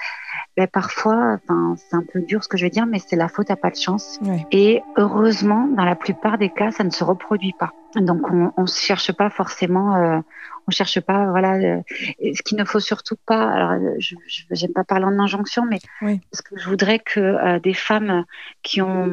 ben, 0.57 0.67
parfois, 0.67 1.39
enfin, 1.43 1.77
c'est 1.77 1.97
un 1.97 2.03
peu 2.03 2.21
dur 2.21 2.43
ce 2.43 2.49
que 2.49 2.57
je 2.57 2.65
vais 2.65 2.71
dire, 2.71 2.87
mais 2.87 2.99
c'est 2.99 3.17
la 3.17 3.29
faute 3.29 3.51
à 3.51 3.57
pas 3.57 3.71
de 3.71 3.77
chance. 3.77 4.19
Ouais. 4.23 4.47
Et 4.51 4.83
heureusement, 4.97 5.69
dans 5.69 5.85
la 5.85 5.95
plupart 5.95 6.39
des 6.39 6.51
cas, 6.51 6.71
ça 6.71 6.85
ne 6.85 6.91
se 6.91 7.05
reproduit 7.05 7.55
pas. 7.59 7.73
Donc, 7.97 8.23
on 8.31 8.63
ne 8.63 8.67
cherche 8.67 9.13
pas 9.13 9.31
forcément, 9.31 9.97
euh, 9.97 10.19
on 10.67 10.71
cherche 10.71 11.01
pas, 11.01 11.31
voilà, 11.31 11.55
euh, 11.55 11.81
ce 11.89 12.43
qu'il 12.43 12.59
ne 12.59 12.65
faut 12.65 12.81
surtout 12.81 13.17
pas. 13.27 13.49
Alors, 13.49 13.79
je 13.99 14.15
n'aime 14.61 14.73
pas 14.73 14.85
parler 14.85 15.05
en 15.05 15.19
injonction, 15.19 15.65
mais 15.69 15.79
oui. 16.03 16.21
parce 16.31 16.43
que 16.43 16.59
je 16.59 16.69
voudrais 16.69 16.99
que 16.99 17.21
euh, 17.21 17.59
des 17.61 17.75
femmes 17.75 18.25
qui 18.63 18.83
ont 18.83 19.11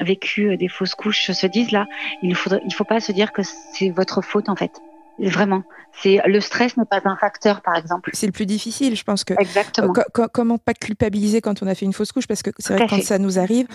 vécu 0.00 0.56
des 0.56 0.68
fausses 0.68 0.94
couches 0.94 1.30
se 1.30 1.46
disent 1.46 1.72
là, 1.72 1.86
il 2.22 2.28
ne 2.30 2.34
faudrait, 2.34 2.60
il 2.66 2.74
faut 2.74 2.84
pas 2.84 3.00
se 3.00 3.12
dire 3.12 3.32
que 3.32 3.42
c'est 3.42 3.90
votre 3.90 4.22
faute 4.22 4.48
en 4.48 4.56
fait. 4.56 4.80
Vraiment. 5.18 5.62
C'est 6.02 6.20
le 6.26 6.40
stress 6.40 6.76
n'est 6.76 6.84
pas 6.84 7.00
un 7.04 7.16
facteur, 7.16 7.62
par 7.62 7.76
exemple. 7.76 8.10
C'est 8.14 8.26
le 8.26 8.32
plus 8.32 8.46
difficile, 8.46 8.96
je 8.96 9.04
pense 9.04 9.22
que. 9.22 9.34
Exactement. 9.38 9.92
Co 9.92 10.22
comment 10.32 10.58
pas 10.58 10.74
culpabiliser 10.74 11.40
quand 11.40 11.62
on 11.62 11.68
a 11.68 11.74
fait 11.74 11.86
une 11.86 11.92
fausse 11.92 12.10
couche? 12.10 12.26
Parce 12.26 12.42
que 12.42 12.50
c'est 12.58 12.74
vrai 12.74 12.86
que 12.86 12.90
quand 12.90 13.02
ça 13.02 13.18
nous 13.18 13.38
arrive, 13.38 13.68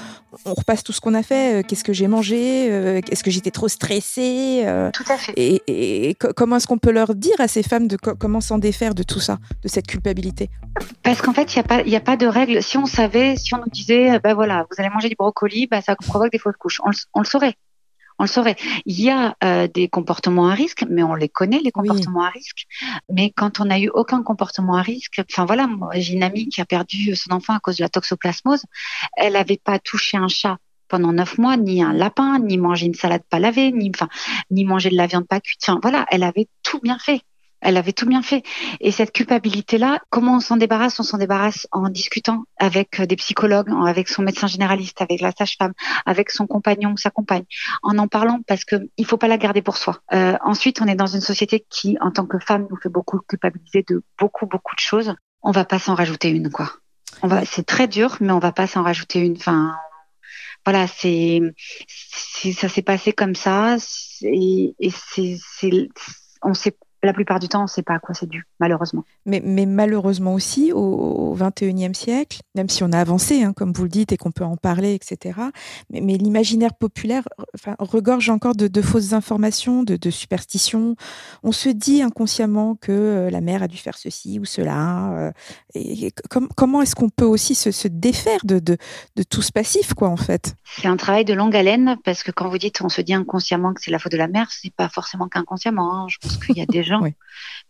on 0.45 0.53
repasse 0.53 0.83
tout 0.83 0.91
ce 0.91 0.99
qu'on 0.99 1.13
a 1.13 1.23
fait. 1.23 1.65
Qu'est-ce 1.65 1.83
que 1.83 1.93
j'ai 1.93 2.07
mangé 2.07 2.65
Est-ce 3.09 3.23
que 3.23 3.31
j'étais 3.31 3.51
trop 3.51 3.69
stressée 3.69 4.65
Tout 4.93 5.05
à 5.09 5.17
fait. 5.17 5.33
Et, 5.37 5.61
et, 5.67 6.09
et 6.09 6.15
comment 6.15 6.57
est-ce 6.57 6.67
qu'on 6.67 6.77
peut 6.77 6.91
leur 6.91 7.15
dire 7.15 7.39
à 7.39 7.47
ces 7.47 7.63
femmes 7.63 7.87
de 7.87 7.95
co 7.95 8.15
comment 8.15 8.41
s'en 8.41 8.57
défaire 8.57 8.93
de 8.93 9.03
tout 9.03 9.21
ça, 9.21 9.37
de 9.63 9.69
cette 9.69 9.87
culpabilité? 9.87 10.49
Parce 11.03 11.21
qu'en 11.21 11.33
fait, 11.33 11.55
il 11.55 11.57
n'y 11.57 11.61
a 11.61 11.67
pas, 11.67 11.81
il 11.81 11.95
a 11.95 12.01
pas 12.01 12.17
de 12.17 12.27
règle. 12.27 12.61
Si 12.61 12.77
on 12.77 12.85
savait, 12.85 13.37
si 13.37 13.53
on 13.53 13.59
nous 13.59 13.71
disait, 13.71 14.19
ben 14.19 14.33
voilà, 14.33 14.65
vous 14.69 14.75
allez 14.77 14.89
manger 14.89 15.07
du 15.07 15.15
brocoli, 15.15 15.67
ben 15.67 15.81
ça 15.81 15.95
provoque 15.95 16.31
des 16.31 16.39
fausses 16.39 16.57
couches, 16.57 16.81
on, 16.83 16.91
on 17.13 17.21
le 17.21 17.25
saurait 17.25 17.55
on 18.19 18.23
le 18.23 18.29
saurait. 18.29 18.57
Il 18.85 18.99
y 18.99 19.09
a 19.09 19.35
euh, 19.43 19.67
des 19.67 19.87
comportements 19.87 20.49
à 20.49 20.53
risque, 20.53 20.85
mais 20.89 21.03
on 21.03 21.15
les 21.15 21.29
connaît, 21.29 21.59
les 21.63 21.71
comportements 21.71 22.19
oui. 22.19 22.27
à 22.27 22.29
risque. 22.29 22.65
Mais 23.09 23.31
quand 23.31 23.59
on 23.61 23.65
n'a 23.65 23.79
eu 23.79 23.89
aucun 23.93 24.21
comportement 24.21 24.75
à 24.75 24.81
risque, 24.81 25.21
enfin 25.31 25.45
voilà, 25.45 25.67
j'ai 25.95 26.13
une 26.13 26.23
amie 26.23 26.49
qui 26.49 26.61
a 26.61 26.65
perdu 26.65 27.15
son 27.15 27.33
enfant 27.33 27.53
à 27.53 27.59
cause 27.59 27.77
de 27.77 27.83
la 27.83 27.89
toxoplasmose. 27.89 28.63
Elle 29.15 29.33
n'avait 29.33 29.59
pas 29.63 29.79
touché 29.79 30.17
un 30.17 30.27
chat 30.27 30.57
pendant 30.89 31.13
neuf 31.13 31.37
mois, 31.37 31.55
ni 31.55 31.81
un 31.81 31.93
lapin, 31.93 32.39
ni 32.39 32.57
mangé 32.57 32.87
une 32.87 32.95
salade 32.95 33.23
pas 33.29 33.39
lavée, 33.39 33.71
ni 33.71 33.91
enfin, 33.95 34.09
ni 34.51 34.65
manger 34.65 34.89
de 34.89 34.97
la 34.97 35.07
viande 35.07 35.27
pas 35.27 35.39
cuite. 35.39 35.61
Enfin 35.65 35.79
voilà, 35.81 36.05
elle 36.11 36.23
avait 36.23 36.47
tout 36.63 36.79
bien 36.81 36.97
fait. 36.99 37.21
Elle 37.61 37.77
avait 37.77 37.93
tout 37.93 38.05
bien 38.05 38.21
fait. 38.21 38.43
Et 38.79 38.91
cette 38.91 39.11
culpabilité-là, 39.11 40.01
comment 40.09 40.35
on 40.37 40.39
s'en 40.39 40.57
débarrasse? 40.57 40.99
On 40.99 41.03
s'en 41.03 41.17
débarrasse 41.17 41.67
en 41.71 41.89
discutant 41.89 42.43
avec 42.57 43.01
des 43.01 43.15
psychologues, 43.15 43.69
avec 43.85 44.07
son 44.07 44.21
médecin 44.21 44.47
généraliste, 44.47 45.01
avec 45.01 45.21
la 45.21 45.31
sage-femme, 45.31 45.73
avec 46.05 46.29
son 46.29 46.47
compagnon 46.47 46.95
sa 46.97 47.09
compagne, 47.09 47.45
en 47.83 47.97
en 47.97 48.07
parlant 48.07 48.39
parce 48.47 48.65
que 48.65 48.75
il 48.97 49.05
faut 49.05 49.17
pas 49.17 49.27
la 49.27 49.37
garder 49.37 49.61
pour 49.61 49.77
soi. 49.77 50.01
Euh, 50.13 50.37
ensuite, 50.43 50.81
on 50.81 50.87
est 50.87 50.95
dans 50.95 51.07
une 51.07 51.21
société 51.21 51.65
qui, 51.69 51.97
en 52.01 52.11
tant 52.11 52.25
que 52.25 52.39
femme, 52.39 52.67
nous 52.69 52.77
fait 52.77 52.89
beaucoup 52.89 53.19
culpabiliser 53.19 53.83
de 53.87 54.03
beaucoup 54.17 54.45
beaucoup 54.45 54.75
de 54.75 54.79
choses. 54.79 55.13
On 55.41 55.51
va 55.51 55.65
pas 55.65 55.79
s'en 55.79 55.95
rajouter 55.95 56.29
une, 56.29 56.51
quoi. 56.51 56.71
On 57.21 57.27
va, 57.27 57.45
c'est 57.45 57.65
très 57.65 57.87
dur, 57.87 58.17
mais 58.19 58.31
on 58.31 58.39
va 58.39 58.51
pas 58.51 58.67
s'en 58.67 58.83
rajouter 58.83 59.19
une. 59.19 59.37
Enfin, 59.37 59.75
voilà, 60.65 60.87
c'est, 60.87 61.41
ça 62.53 62.69
s'est 62.69 62.81
passé 62.81 63.13
comme 63.13 63.35
ça, 63.35 63.77
et, 64.21 64.75
et 64.79 64.91
c'est, 64.91 65.37
on 66.41 66.53
sait 66.53 66.75
la 67.03 67.13
plupart 67.13 67.39
du 67.39 67.47
temps, 67.47 67.59
on 67.59 67.63
ne 67.63 67.67
sait 67.67 67.83
pas 67.83 67.95
à 67.95 67.99
quoi 67.99 68.13
c'est 68.13 68.27
dû, 68.27 68.45
malheureusement. 68.59 69.03
Mais, 69.25 69.41
mais 69.43 69.65
malheureusement 69.65 70.33
aussi, 70.33 70.71
au 70.73 71.35
XXIe 71.39 71.95
siècle, 71.95 72.39
même 72.55 72.69
si 72.69 72.83
on 72.83 72.91
a 72.91 72.99
avancé, 72.99 73.43
hein, 73.43 73.53
comme 73.53 73.71
vous 73.71 73.83
le 73.83 73.89
dites, 73.89 74.11
et 74.11 74.17
qu'on 74.17 74.31
peut 74.31 74.43
en 74.43 74.57
parler, 74.57 74.93
etc., 74.93 75.39
mais, 75.89 76.01
mais 76.01 76.17
l'imaginaire 76.17 76.73
populaire 76.73 77.23
enfin, 77.55 77.75
regorge 77.79 78.29
encore 78.29 78.55
de, 78.55 78.67
de 78.67 78.81
fausses 78.81 79.13
informations, 79.13 79.83
de, 79.83 79.95
de, 79.95 80.09
superstitions. 80.09 80.95
On 81.43 81.51
se 81.51 81.69
dit 81.69 82.01
inconsciemment 82.01 82.75
que 82.75 82.91
euh, 82.91 83.29
la 83.29 83.41
mère 83.41 83.63
a 83.63 83.67
dû 83.67 83.77
faire 83.77 83.97
ceci 83.97 84.39
ou 84.39 84.45
cela. 84.45 85.11
Euh, 85.13 85.31
et, 85.73 86.07
et 86.07 86.13
com 86.29 86.47
comment 86.55 86.81
est-ce 86.81 86.95
qu'on 86.95 87.09
peut 87.09 87.25
aussi 87.25 87.55
se, 87.55 87.71
se 87.71 87.87
défaire 87.87 88.39
de, 88.43 88.59
tout 89.29 89.41
ce 89.41 89.51
passif, 89.51 89.93
quoi, 89.93 90.09
en 90.09 90.17
fait? 90.17 90.55
C'est 90.65 90.87
un 90.87 90.97
travail 90.97 91.25
de 91.25 91.33
longue 91.33 91.55
haleine, 91.55 91.97
parce 92.03 92.23
que 92.23 92.31
quand 92.31 92.49
vous 92.49 92.57
dites 92.57 92.81
on 92.81 92.89
se 92.89 93.01
dit 93.01 93.13
inconsciemment 93.13 93.73
que 93.73 93.81
c'est 93.81 93.91
la 93.91 93.99
faute 93.99 94.11
de 94.11 94.17
la 94.17 94.27
mère, 94.27 94.47
c'est 94.51 94.73
pas 94.73 94.89
forcément 94.89 95.27
qu'inconsciemment. 95.27 95.93
Hein. 95.95 96.07
Je 96.09 96.17
pense 96.17 96.37
qu'il 96.37 96.57
y 96.57 96.61
a 96.61 96.65
des 96.65 96.83
gens 96.89 97.01
Oui. 97.01 97.13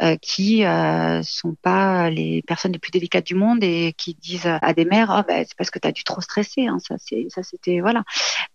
euh, 0.02 0.16
qui 0.22 0.66
euh, 0.66 1.22
sont 1.24 1.56
pas 1.62 2.10
les 2.10 2.42
personnes 2.48 2.72
les 2.72 2.80
plus 2.80 2.92
délicates 2.92 3.26
du 3.26 3.36
monde 3.36 3.64
et 3.64 3.94
qui 3.98 4.16
disent 4.16 4.48
à 4.48 4.74
des 4.74 4.86
mères 4.86 5.14
oh, 5.16 5.24
bah, 5.28 5.44
c'est 5.46 5.56
parce 5.58 5.70
que 5.70 5.80
tu 5.80 5.88
as 5.88 5.92
dû 5.92 6.04
trop 6.04 6.22
stresser 6.22 6.66
hein, 6.68 6.78
ça 6.80 6.96
c'est 6.98 7.28
ça 7.30 7.44
c'était 7.44 7.80
voilà 7.82 8.04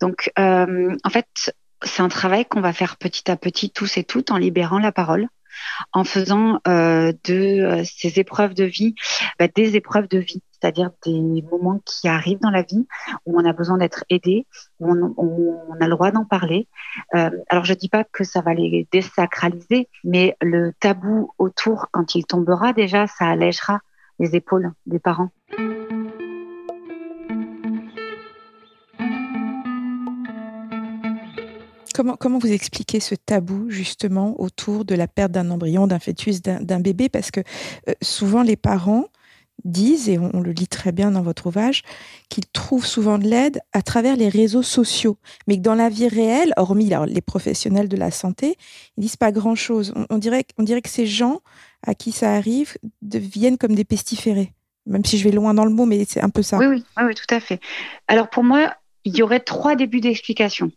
donc 0.01 0.31
euh, 0.39 0.97
en 1.05 1.11
fait 1.11 1.55
c'est 1.83 2.03
un 2.03 2.09
travail 2.09 2.47
qu'on 2.47 2.61
va 2.61 2.73
faire 2.73 2.97
petit 2.97 3.31
à 3.31 3.37
petit 3.37 3.71
tous 3.71 3.97
et 3.99 4.05
toutes 4.05 4.31
en 4.31 4.39
libérant 4.39 4.79
la 4.79 4.93
parole 4.93 5.29
en 5.93 6.03
faisant 6.05 6.61
euh, 6.67 7.13
de 7.25 7.83
ces 7.85 8.19
épreuves 8.19 8.55
de 8.55 8.65
vie 8.65 8.95
bah, 9.39 9.47
des 9.49 9.77
épreuves 9.77 10.09
de 10.09 10.19
vie 10.19 10.43
c'est-à-dire 10.65 10.93
des 11.05 11.45
moments 11.51 11.79
qui 11.85 12.09
arrivent 12.09 12.41
dans 12.41 12.51
la 12.51 12.63
vie 12.63 12.87
où 13.27 13.39
on 13.39 13.45
a 13.45 13.53
besoin 13.53 13.77
d'être 13.77 14.03
aidé, 14.09 14.47
où 14.81 14.89
on, 14.89 15.77
a 15.79 15.85
le 15.85 15.91
droit 15.91 16.11
d'en 16.11 16.25
parler. 16.25 16.69
Euh, 17.15 17.29
alors 17.51 17.67
je 17.67 17.75
dis 17.75 17.91
pas 17.91 18.03
que 18.03 18.25
ça 18.25 18.41
va 18.41 18.55
les 18.55 18.89
désacraliser, 18.91 19.91
mais 20.05 20.39
le 20.41 20.73
tabou 20.81 21.35
autour, 21.37 21.89
quand 21.91 22.15
il 22.15 22.25
tombera 22.25 22.73
déjà, 22.73 23.07
ça 23.07 23.27
allègera 23.27 23.81
les 24.19 24.37
épaules 24.37 24.73
des 24.87 24.99
parents. 24.99 25.29
Comment, 31.95 32.17
comment 32.17 32.39
vous 32.39 32.53
expliquez 32.53 33.01
ce 33.01 33.15
tabou 33.15 33.69
justement 33.69 34.41
autour 34.41 34.87
de 34.87 34.95
la 34.95 35.09
perte 35.09 35.31
d'un 35.31 35.51
embryon, 35.51 35.87
d'un 35.87 35.99
fœtus, 35.99 36.41
d'un 36.41 36.81
bébé? 36.81 37.11
Parce 37.11 37.31
que 37.31 37.41
euh, 37.89 37.93
souvent 38.01 38.43
les 38.43 38.57
parents 38.57 39.05
disent, 39.65 40.09
et 40.09 40.19
on, 40.19 40.41
le 40.41 40.53
lit 40.53 40.69
très 40.69 40.93
bien 40.93 41.11
dans 41.11 41.23
votre 41.23 41.47
ouvrage, 41.47 41.83
qu'ils 42.29 42.47
trouvent 42.47 42.87
souvent 42.87 43.19
de 43.19 43.27
l'aide 43.27 43.61
à 43.73 43.83
travers 43.83 44.17
les 44.17 44.29
réseaux 44.29 44.63
sociaux, 44.63 45.17
mais 45.47 45.57
que 45.57 45.63
dans 45.63 45.75
la 45.75 45.89
vie 45.89 46.09
réelle, 46.09 46.53
hormis 46.57 46.91
les 47.07 47.21
professionnels 47.21 47.89
de 47.89 47.97
la 47.97 48.11
santé, 48.11 48.57
ils 48.97 49.03
disent 49.03 49.17
pas 49.17 49.33
grand-chose. 49.33 49.95
On, 50.11 50.19
dirait, 50.19 50.45
on 50.59 50.63
dirait 50.63 50.83
que 50.83 50.91
ces 50.91 51.07
gens 51.07 51.41
à 51.87 51.95
qui 51.95 52.13
ça 52.13 52.35
arrive 52.35 52.77
deviennent 53.03 53.59
comme 53.59 53.75
des 53.75 53.85
pestiférés. 53.85 54.53
Même 54.87 55.05
si 55.05 55.17
je 55.17 55.25
vais 55.25 55.31
loin 55.31 55.55
dans 55.55 55.65
le 55.65 55.71
mot, 55.71 55.87
mais 55.87 56.05
c'est 56.07 56.23
un 56.23 56.29
peu 56.29 56.43
ça. 56.43 56.59
Oui, 56.59 56.67
oui, 56.67 56.85
oui, 56.99 57.15
tout 57.15 57.35
à 57.35 57.41
fait. 57.41 57.61
Alors 58.07 58.29
pour 58.29 58.45
moi, 58.45 58.75
il 59.05 59.17
y 59.17 59.23
aurait 59.23 59.41
trois 59.41 59.77
débuts 59.77 60.01
d'explication. 60.01 60.71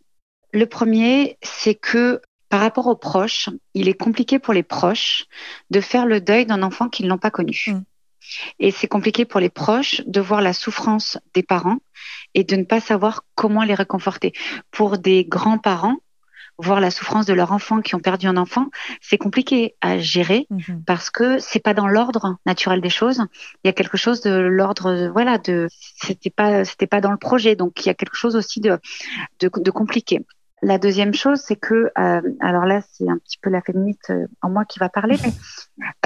Le 0.52 0.64
premier, 0.64 1.36
c'est 1.42 1.74
que 1.74 2.22
par 2.48 2.60
rapport 2.60 2.86
aux 2.86 2.96
proches, 2.96 3.50
il 3.74 3.88
est 3.88 3.94
compliqué 3.94 4.38
pour 4.38 4.54
les 4.54 4.62
proches 4.62 5.26
de 5.70 5.80
faire 5.80 6.06
le 6.06 6.20
deuil 6.20 6.46
d'un 6.46 6.62
enfant 6.62 6.88
qu'ils 6.88 7.06
n'ont 7.06 7.18
pas 7.18 7.30
connu. 7.30 7.64
Mm. 7.66 7.82
Et 8.58 8.70
c'est 8.70 8.88
compliqué 8.88 9.24
pour 9.24 9.40
les 9.40 9.50
proches 9.50 10.02
de 10.06 10.20
voir 10.20 10.42
la 10.42 10.52
souffrance 10.52 11.18
des 11.34 11.42
parents 11.42 11.78
et 12.34 12.44
de 12.44 12.56
ne 12.56 12.64
pas 12.64 12.80
savoir 12.80 13.24
comment 13.34 13.62
les 13.64 13.74
réconforter. 13.74 14.32
Pour 14.70 14.98
des 14.98 15.24
grands-parents, 15.24 15.96
voir 16.58 16.80
la 16.80 16.90
souffrance 16.90 17.24
de 17.26 17.32
leurs 17.32 17.52
enfants 17.52 17.80
qui 17.80 17.94
ont 17.94 18.00
perdu 18.00 18.26
un 18.26 18.36
enfant, 18.36 18.66
c'est 19.00 19.18
compliqué 19.18 19.76
à 19.80 19.98
gérer 19.98 20.46
mhm. 20.50 20.82
parce 20.84 21.08
que 21.08 21.38
c'est 21.38 21.60
pas 21.60 21.74
dans 21.74 21.86
l'ordre 21.86 22.36
naturel 22.46 22.80
des 22.80 22.90
choses. 22.90 23.22
Il 23.62 23.68
y 23.68 23.70
a 23.70 23.72
quelque 23.72 23.96
chose 23.96 24.20
de 24.20 24.30
l'ordre, 24.30 25.10
voilà, 25.12 25.38
de 25.38 25.68
c'était 25.70 26.30
pas 26.30 26.64
c'était 26.64 26.88
pas 26.88 27.00
dans 27.00 27.12
le 27.12 27.16
projet, 27.16 27.54
donc 27.54 27.84
il 27.84 27.88
y 27.88 27.90
a 27.90 27.94
quelque 27.94 28.16
chose 28.16 28.34
aussi 28.34 28.60
de 28.60 28.78
de, 29.40 29.50
de 29.54 29.70
compliqué. 29.70 30.24
La 30.60 30.78
deuxième 30.78 31.14
chose, 31.14 31.40
c'est 31.40 31.54
que, 31.54 31.92
euh, 31.96 32.20
alors 32.40 32.64
là, 32.64 32.80
c'est 32.92 33.08
un 33.08 33.18
petit 33.18 33.38
peu 33.40 33.48
la 33.48 33.62
féministe 33.62 34.10
euh, 34.10 34.26
en 34.42 34.50
moi 34.50 34.64
qui 34.64 34.80
va 34.80 34.88
parler, 34.88 35.16
mais 35.22 35.32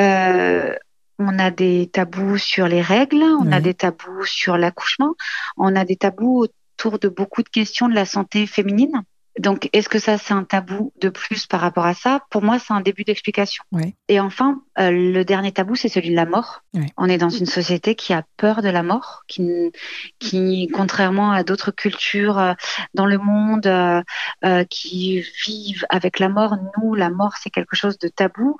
euh, 0.01 0.77
on 1.23 1.39
a 1.39 1.51
des 1.51 1.89
tabous 1.93 2.39
sur 2.39 2.69
les 2.69 2.83
règles, 2.83 3.23
on 3.41 3.53
a 3.53 3.61
des 3.61 3.75
tabous 3.75 4.25
sur 4.25 4.57
l'accouchement, 4.57 5.15
on 5.57 5.75
a 5.77 5.85
des 5.85 5.97
tabous 5.97 6.45
autour 6.45 6.99
de 6.99 7.09
beaucoup 7.09 7.43
de 7.43 7.49
questions 7.49 7.89
de 7.89 7.95
la 7.95 8.05
santé 8.05 8.47
féminine. 8.47 9.03
Donc, 9.39 9.71
est-ce 9.73 9.89
que 9.89 9.99
ça, 9.99 10.19
c'est 10.19 10.35
un 10.35 10.45
tabou 10.45 10.93
de 11.01 11.09
plus 11.09 11.47
par 11.47 11.61
rapport 11.61 11.87
à 11.87 11.95
ça? 11.95 12.21
Pour 12.31 12.43
moi, 12.43 12.59
c'est 12.59 12.75
un 12.75 12.83
début 12.83 13.05
d'explication. 13.05 13.65
Et 14.09 14.21
enfin, 14.21 14.63
euh, 14.79 14.91
le 14.91 15.25
dernier 15.25 15.53
tabou, 15.53 15.75
c'est 15.75 15.89
celui 15.89 16.11
de 16.11 16.17
la 16.17 16.27
mort. 16.27 16.63
On 16.97 17.09
est 17.09 17.19
dans 17.19 17.29
une 17.29 17.47
société 17.47 17.95
qui 17.95 18.13
a 18.13 18.25
peur 18.37 18.63
de 18.63 18.69
la 18.69 18.83
mort, 18.83 19.23
qui, 19.29 19.71
qui 20.19 20.69
contrairement 20.73 21.33
à 21.33 21.45
d'autres 21.45 21.71
cultures 21.71 22.39
euh, 22.39 22.55
dans 22.95 23.07
le 23.07 23.19
monde, 23.19 23.67
euh, 23.67 24.65
qui 24.71 25.21
vivent 25.47 25.85
avec 25.91 26.19
la 26.19 26.29
mort, 26.29 26.57
nous, 26.79 26.95
la 26.95 27.11
mort, 27.11 27.35
c'est 27.37 27.51
quelque 27.51 27.77
chose 27.77 27.99
de 27.99 28.09
tabou. 28.09 28.57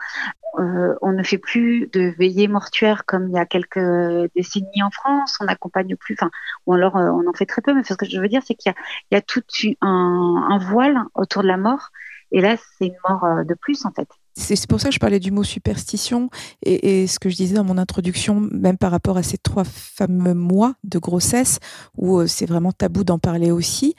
on 0.59 1.13
ne 1.13 1.23
fait 1.23 1.39
plus 1.39 1.89
de 1.93 2.15
veillées 2.19 2.49
mortuaires 2.49 3.05
comme 3.07 3.29
il 3.29 3.35
y 3.35 3.39
a 3.39 3.47
quelques 3.47 4.31
décennies 4.37 4.83
en 4.83 4.91
France. 4.91 5.39
On 5.41 5.45
n'accompagne 5.47 5.97
plus, 5.97 6.15
enfin, 6.19 6.31
ou 6.67 6.75
alors 6.75 6.95
on 6.97 7.27
en 7.27 7.33
fait 7.33 7.47
très 7.47 7.63
peu. 7.63 7.73
Mais 7.75 7.85
ce 7.85 7.95
que 7.95 8.07
je 8.07 8.21
veux 8.21 8.29
dire, 8.29 8.43
c'est 8.47 8.55
qu'il 8.55 8.73
y, 9.11 9.15
y 9.15 9.19
a, 9.19 9.23
tout 9.23 9.43
un, 9.81 10.47
un 10.51 10.59
voile 10.59 10.99
autour 11.15 11.43
de 11.43 11.49
la 11.49 11.57
mort. 11.57 11.91
Et 12.33 12.41
là, 12.41 12.57
c'est 12.57 12.87
une 12.87 12.97
mort 13.09 13.25
euh, 13.25 13.45
de 13.45 13.55
plus, 13.55 13.85
en 13.85 13.93
fait. 13.93 14.09
C'est 14.35 14.67
pour 14.67 14.81
ça 14.81 14.89
que 14.89 14.95
je 14.95 14.99
parlais 14.99 15.21
du 15.21 15.31
mot 15.31 15.43
superstition 15.43 16.31
et, 16.63 17.07
ce 17.07 17.19
que 17.19 17.29
je 17.29 17.37
disais 17.37 17.55
dans 17.55 17.65
mon 17.65 17.77
introduction, 17.77 18.41
même 18.53 18.79
par 18.79 18.91
rapport 18.91 19.19
à 19.19 19.23
ces 19.23 19.37
trois 19.37 19.65
fameux 19.65 20.35
mois 20.35 20.75
de 20.85 20.99
grossesse 20.99 21.59
où 21.97 22.19
euh, 22.19 22.27
c'est 22.27 22.47
vraiment 22.47 22.73
tabou 22.73 23.05
d'en 23.05 23.19
parler 23.19 23.51
aussi. 23.51 23.95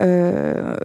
Euh, 0.00 0.76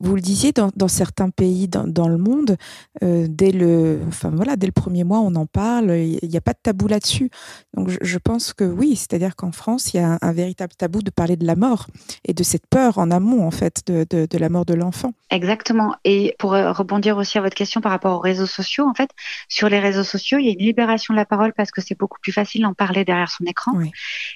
vous 0.00 0.14
le 0.14 0.20
disiez, 0.20 0.52
dans, 0.52 0.88
certains 0.88 1.30
pays 1.30 1.68
dans, 1.68 2.08
le 2.08 2.16
monde, 2.16 2.56
euh, 3.02 3.26
dès 3.28 3.52
le, 3.52 4.00
enfin 4.08 4.30
voilà, 4.30 4.56
dès 4.56 4.66
le 4.66 4.72
premier 4.72 5.04
mois, 5.04 5.20
on 5.20 5.34
en 5.34 5.46
parle. 5.46 5.90
Il 5.90 6.28
n'y 6.28 6.36
a 6.36 6.40
pas 6.40 6.52
de 6.52 6.58
tabou 6.62 6.88
là-dessus. 6.88 7.30
Donc 7.74 7.90
je, 8.00 8.18
pense 8.18 8.52
que 8.52 8.64
oui, 8.64 8.96
c'est-à-dire 8.96 9.36
qu'en 9.36 9.52
France, 9.52 9.92
il 9.92 9.98
y 9.98 10.00
a 10.00 10.18
un, 10.20 10.32
véritable 10.32 10.72
tabou 10.76 11.02
de 11.02 11.10
parler 11.10 11.36
de 11.36 11.46
la 11.46 11.56
mort 11.56 11.86
et 12.24 12.32
de 12.32 12.42
cette 12.42 12.66
peur 12.66 12.98
en 12.98 13.10
amont 13.10 13.46
en 13.46 13.50
fait 13.50 13.82
de, 13.86 14.06
de 14.08 14.38
la 14.38 14.48
mort 14.48 14.64
de 14.64 14.74
l'enfant. 14.74 15.12
Exactement. 15.30 15.94
Et 16.04 16.34
pour 16.38 16.52
rebondir 16.52 17.16
aussi 17.18 17.38
à 17.38 17.42
votre 17.42 17.54
question 17.54 17.80
par 17.80 17.92
rapport 17.92 18.16
au 18.16 18.20
réseau 18.20 18.41
sociaux, 18.46 18.86
en 18.88 18.94
fait, 18.94 19.10
sur 19.48 19.68
les 19.68 19.80
réseaux 19.80 20.04
sociaux, 20.04 20.38
il 20.38 20.46
y 20.46 20.48
a 20.48 20.52
une 20.52 20.58
libération 20.58 21.14
de 21.14 21.18
la 21.18 21.26
parole 21.26 21.52
parce 21.52 21.70
que 21.70 21.80
c'est 21.80 21.98
beaucoup 21.98 22.18
plus 22.20 22.32
facile 22.32 22.62
d'en 22.62 22.74
parler 22.74 23.04
derrière 23.04 23.30
son 23.30 23.44
écran. 23.44 23.72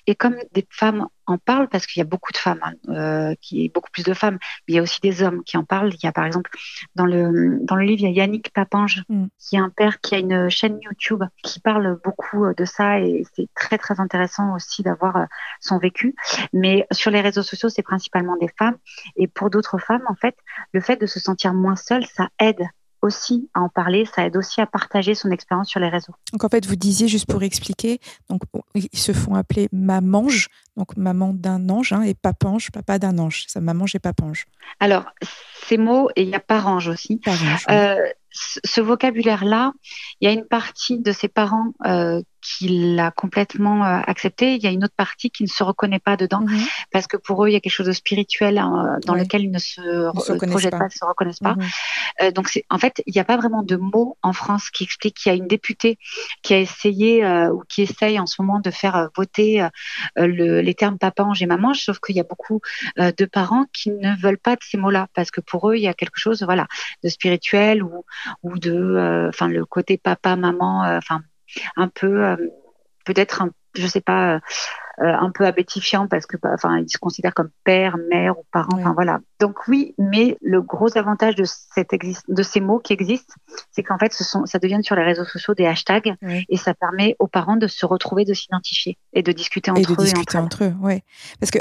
Et 0.07 0.15
comme 0.15 0.37
des 0.53 0.67
femmes 0.71 1.07
en 1.27 1.39
parlent, 1.39 1.69
parce 1.69 1.87
qu'il 1.87 2.01
y 2.01 2.03
a 2.03 2.07
beaucoup 2.07 2.33
de 2.33 2.37
femmes, 2.37 2.61
hein, 2.63 2.75
euh, 2.89 3.35
qui 3.41 3.69
beaucoup 3.69 3.91
plus 3.91 4.05
de 4.05 4.15
femmes, 4.15 4.39
mais 4.67 4.75
il 4.75 4.77
y 4.77 4.79
a 4.79 4.83
aussi 4.83 5.01
des 5.01 5.23
hommes 5.23 5.43
qui 5.43 5.57
en 5.57 5.65
parlent. 5.65 5.93
Il 5.93 6.05
y 6.05 6.07
a 6.07 6.13
par 6.13 6.25
exemple 6.25 6.51
dans 6.95 7.07
le 7.07 7.59
dans 7.63 7.75
le 7.75 7.85
livre, 7.85 8.03
il 8.03 8.05
y 8.05 8.21
a 8.21 8.25
Yannick 8.25 8.53
Papange, 8.53 9.03
mm. 9.09 9.27
qui 9.39 9.57
est 9.57 9.59
un 9.59 9.71
père 9.71 10.01
qui 10.01 10.15
a 10.15 10.19
une 10.19 10.49
chaîne 10.49 10.79
YouTube 10.81 11.25
qui 11.43 11.61
parle 11.61 11.99
beaucoup 12.05 12.45
euh, 12.45 12.55
de 12.55 12.65
ça 12.65 13.01
et 13.01 13.25
c'est 13.35 13.49
très 13.55 13.79
très 13.79 14.01
intéressant 14.01 14.55
aussi 14.55 14.83
d'avoir 14.83 15.17
euh, 15.17 15.25
son 15.61 15.79
vécu. 15.79 16.15
Mais 16.53 16.87
sur 16.93 17.11
les 17.11 17.21
réseaux 17.21 17.43
sociaux, 17.43 17.69
c'est 17.69 17.83
principalement 17.83 18.37
des 18.37 18.51
femmes 18.57 18.77
et 19.17 19.27
pour 19.27 19.51
d'autres 19.51 19.79
femmes, 19.79 20.05
en 20.09 20.15
fait, 20.15 20.37
le 20.73 20.81
fait 20.81 20.97
de 20.97 21.07
se 21.07 21.21
sentir 21.21 21.55
moins 21.55 21.77
seule, 21.77 22.07
ça 22.07 22.29
aide 22.39 22.63
aussi 23.03 23.49
à 23.55 23.61
en 23.61 23.69
parler, 23.69 24.05
ça 24.05 24.27
aide 24.27 24.37
aussi 24.37 24.61
à 24.61 24.67
partager 24.67 25.15
son 25.15 25.31
expérience 25.31 25.69
sur 25.69 25.81
les 25.81 25.89
réseaux. 25.89 26.15
Donc 26.33 26.45
en 26.45 26.49
fait, 26.49 26.67
vous 26.67 26.77
disiez 26.77 27.09
juste 27.09 27.27
pour 27.27 27.43
expliquer, 27.43 28.01
donc 28.29 28.43
ils 28.75 28.99
se 28.99 29.13
font 29.13 29.35
appeler 29.35 29.69
mamange, 29.73 30.49
donc 30.77 30.97
maman 30.97 31.33
d'un 31.33 31.69
ange, 31.69 31.93
hein, 31.93 32.03
et 32.03 32.15
papange, 32.15 32.71
papa 32.71 32.99
d'un 32.99 33.19
ange. 33.19 33.45
Ça, 33.49 33.61
mamange 33.61 33.95
et 33.95 33.99
papange. 33.99 34.47
Alors 34.81 35.05
ces 35.67 35.79
mots 35.79 36.11
et 36.17 36.23
il 36.23 36.29
y 36.29 36.35
a 36.35 36.41
parange 36.41 36.89
aussi. 36.89 37.19
Parange, 37.19 37.65
euh, 37.71 37.97
ce 38.31 38.81
vocabulaire-là, 38.81 39.73
il 40.21 40.29
y 40.29 40.29
a 40.29 40.35
une 40.35 40.47
partie 40.47 40.99
de 40.99 41.13
ses 41.13 41.29
parents 41.29 41.73
euh, 41.87 42.21
qui 42.47 42.69
l'a 42.95 43.11
complètement 43.11 43.85
euh, 43.85 44.01
accepté. 44.07 44.55
Il 44.55 44.63
y 44.63 44.67
a 44.67 44.71
une 44.71 44.85
autre 44.85 44.95
partie 44.97 45.31
qui 45.31 45.43
ne 45.43 45.49
se 45.49 45.65
reconnaît 45.65 45.99
pas 45.99 46.17
dedans 46.17 46.45
parce 46.93 47.07
que 47.07 47.17
pour 47.17 47.45
eux, 47.45 47.49
il 47.49 47.53
y 47.53 47.57
a 47.57 47.61
quelque 47.61 47.73
chose 47.73 47.87
de 47.87 47.93
spirituel 47.93 48.59
hein, 48.59 48.99
dans 49.05 49.15
lequel 49.15 49.43
ils 49.43 49.51
ne 49.51 49.59
se, 49.59 50.11
projettent 50.47 50.71
pas. 50.71 50.85
ne 50.85 50.91
se 50.91 51.05
reconnaissent 51.05 51.41
pas. 51.41 51.55
Mhm. 51.55 51.67
Euh, 52.23 52.31
donc, 52.31 52.63
en 52.71 52.79
fait, 52.79 53.03
il 53.07 53.13
n'y 53.13 53.21
a 53.21 53.25
pas 53.25 53.37
vraiment 53.37 53.63
de 53.63 53.77
mots 53.77 54.17
en 54.23 54.33
France 54.33 54.71
qui 54.71 54.85
expliquent 54.85 55.17
qu'il 55.17 55.33
y 55.33 55.35
a 55.35 55.37
une 55.37 55.49
députée 55.49 55.99
qui 56.43 56.55
a 56.55 56.59
essayé 56.59 57.25
euh, 57.25 57.51
ou 57.53 57.63
qui 57.69 57.83
essaye 57.83 58.21
en 58.21 58.27
ce 58.27 58.41
moment 58.41 58.61
de 58.61 58.71
faire 58.71 59.09
voter 59.17 59.67
les 60.17 60.75
termes 60.75 60.99
papa, 60.99 61.25
ange 61.25 61.43
et 61.43 61.47
maman, 61.47 61.75
sauf 61.75 61.99
qu'il 61.99 62.17
y 62.17 62.21
a 62.21 62.25
beaucoup 62.25 62.61
de 62.97 63.25
parents 63.25 63.67
qui 63.73 63.91
ne 63.91 64.17
veulent 64.17 64.39
pas 64.39 64.55
de 64.55 64.63
ces 64.63 64.77
mots-là 64.77 65.09
parce 65.15 65.31
que 65.31 65.41
pour 65.41 65.71
eux, 65.71 65.77
il 65.77 65.83
y 65.83 65.89
a 65.89 65.95
quelque 65.95 66.19
chose, 66.19 66.43
voilà, 66.43 66.67
de 67.03 67.09
spirituel 67.09 67.83
ou, 67.83 68.05
ou 68.43 68.59
de, 68.59 69.29
enfin, 69.29 69.49
le 69.49 69.65
côté 69.65 69.99
papa, 69.99 70.37
maman, 70.37 70.83
enfin 70.97 71.21
un 71.77 71.89
peu, 71.89 72.25
euh, 72.25 72.37
peut-être, 73.05 73.45
je 73.75 73.87
sais 73.87 74.01
pas, 74.01 74.41
euh, 74.99 75.13
un 75.13 75.31
peu 75.31 75.45
abétifiant 75.45 76.09
parce 76.09 76.25
que, 76.25 76.39
enfin, 76.43 76.79
ils 76.79 76.89
se 76.89 76.97
considèrent 76.97 77.35
comme 77.35 77.51
père, 77.65 77.99
mère 78.11 78.39
ou 78.39 78.45
parent. 78.51 78.79
Enfin 78.79 78.95
voilà. 78.95 79.21
Donc 79.41 79.69
oui, 79.69 79.95
mais 79.99 80.39
le 80.41 80.63
gros 80.63 80.97
avantage 80.97 81.35
de 81.35 81.45
cette 81.45 81.91
de 82.29 82.43
ces 82.43 82.61
mots 82.61 82.79
qui 82.79 82.95
existent, 82.95 83.35
c'est 83.73 83.83
qu'en 83.83 83.99
fait, 83.99 84.15
ce 84.15 84.25
sont, 84.25 84.47
ça 84.47 84.59
devient 84.59 84.81
sur 84.83 84.97
les 84.97 85.03
réseaux 85.03 85.27
sociaux 85.27 85.53
des 85.53 85.67
hashtags 85.67 86.15
et 86.49 86.57
ça 86.57 86.73
permet 86.73 87.15
aux 87.19 87.27
parents 87.27 87.57
de 87.57 87.67
se 87.67 87.85
retrouver, 87.85 88.25
de 88.25 88.33
s'identifier 88.33 88.97
et 89.13 89.23
de 89.23 89.33
discuter 89.33 89.71
entre 89.71 89.81
et 89.81 89.85
de 89.85 90.03
Discuter 90.03 90.39
entre, 90.39 90.65
eux, 90.65 90.75
ouais. 90.81 91.03
Parce 91.41 91.51
que 91.51 91.59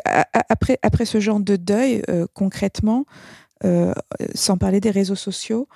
après, 0.49 0.79
après 0.81 1.03
ce 1.03 1.19
genre 1.19 1.41
de 1.41 1.57
deuil, 1.57 2.03
euh, 2.09 2.27
concrètement, 2.33 3.05
sans 4.33 4.57
parler 4.57 4.79
des 4.79 4.91
réseaux 4.91 5.15
sociaux, 5.15 5.67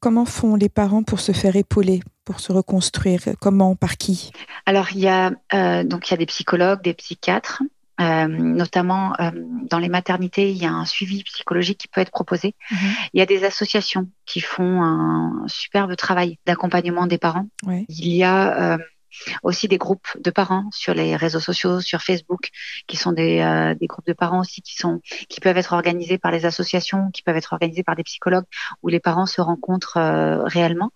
comment 0.00 0.24
font 0.24 0.56
les 0.56 0.68
parents 0.68 1.02
pour 1.02 1.20
se 1.20 1.32
faire 1.32 1.56
épauler, 1.56 2.00
pour 2.24 2.40
se 2.40 2.52
reconstruire? 2.52 3.20
Comment, 3.40 3.74
par 3.76 3.96
qui? 3.96 4.30
Alors, 4.66 4.88
il 4.92 5.00
y 5.00 5.08
a 5.08 5.32
euh, 5.54 5.84
donc 5.84 6.08
il 6.08 6.10
y 6.12 6.14
a 6.14 6.16
des 6.16 6.26
psychologues, 6.26 6.82
des 6.82 6.94
psychiatres. 6.94 7.62
Euh, 8.00 8.26
notamment 8.28 9.12
euh, 9.20 9.30
dans 9.68 9.78
les 9.78 9.90
maternités, 9.90 10.50
il 10.50 10.56
y 10.56 10.64
a 10.64 10.72
un 10.72 10.86
suivi 10.86 11.22
psychologique 11.22 11.76
qui 11.76 11.88
peut 11.88 12.00
être 12.00 12.10
proposé. 12.10 12.54
Mhm. 12.70 12.78
Il 13.12 13.18
y 13.18 13.22
a 13.22 13.26
des 13.26 13.44
associations 13.44 14.08
qui 14.24 14.40
font 14.40 14.82
un 14.82 15.44
superbe 15.48 15.94
travail 15.96 16.38
d'accompagnement 16.46 17.06
des 17.06 17.18
parents. 17.18 17.48
Il 17.66 18.08
y 18.08 18.24
a 18.24 18.78
aussi 19.42 19.68
des 19.68 19.78
groupes 19.78 20.08
de 20.18 20.30
parents 20.30 20.68
sur 20.72 20.94
les 20.94 21.16
réseaux 21.16 21.40
sociaux, 21.40 21.80
sur 21.80 22.02
Facebook, 22.02 22.50
qui 22.86 22.96
sont 22.96 23.12
des, 23.12 23.40
euh, 23.40 23.74
des, 23.74 23.86
groupes 23.86 24.06
de 24.06 24.12
parents 24.12 24.40
aussi 24.40 24.62
qui 24.62 24.76
sont 24.76 25.00
qui 25.28 25.40
peuvent 25.40 25.56
être 25.56 25.72
organisés 25.72 26.18
par 26.18 26.30
les 26.30 26.46
associations, 26.46 27.10
qui 27.10 27.22
peuvent 27.22 27.36
être 27.36 27.52
organisés 27.52 27.82
par 27.82 27.96
des 27.96 28.02
psychologues, 28.02 28.44
où 28.82 28.88
les 28.88 29.00
parents 29.00 29.26
se 29.26 29.40
rencontrent 29.40 29.96
euh, 29.96 30.42
réellement. 30.44 30.92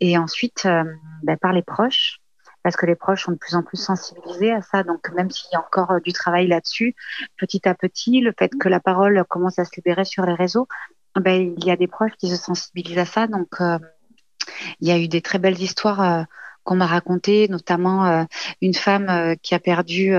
Et 0.00 0.18
ensuite, 0.18 0.66
euh, 0.66 0.84
ben, 1.22 1.36
par 1.36 1.52
les 1.52 1.62
proches, 1.62 2.18
parce 2.62 2.76
que 2.76 2.86
les 2.86 2.96
proches 2.96 3.24
sont 3.24 3.32
de 3.32 3.36
plus 3.38 3.54
en 3.54 3.62
plus 3.62 3.76
sensibilisés 3.76 4.52
à 4.52 4.62
ça. 4.62 4.82
Donc 4.82 5.08
même 5.14 5.30
s'il 5.30 5.48
y 5.52 5.56
a 5.56 5.60
encore 5.60 6.00
du 6.00 6.12
travail 6.12 6.48
là-dessus, 6.48 6.94
petit 7.38 7.68
à 7.68 7.74
petit, 7.74 8.20
le 8.20 8.32
fait 8.36 8.50
que 8.58 8.68
la 8.68 8.80
parole 8.80 9.22
commence 9.28 9.58
à 9.58 9.64
se 9.64 9.70
libérer 9.76 10.04
sur 10.04 10.26
les 10.26 10.34
réseaux, 10.34 10.66
ben, 11.14 11.54
il 11.56 11.64
y 11.64 11.70
a 11.70 11.76
des 11.76 11.86
proches 11.86 12.12
qui 12.18 12.28
se 12.28 12.36
sensibilisent 12.36 12.98
à 12.98 13.04
ça. 13.04 13.26
Donc 13.28 13.48
il 14.80 14.88
y 14.88 14.90
a 14.90 14.98
eu 14.98 15.08
des 15.08 15.22
très 15.22 15.38
belles 15.38 15.60
histoires. 15.60 16.26
Euh, 16.66 16.70
qu'on 16.70 16.76
m'a 16.76 16.86
racontées, 16.86 17.48
notamment 17.48 18.26
une 18.60 18.74
femme 18.74 19.36
qui 19.42 19.54
a 19.54 19.60
perdu 19.60 20.14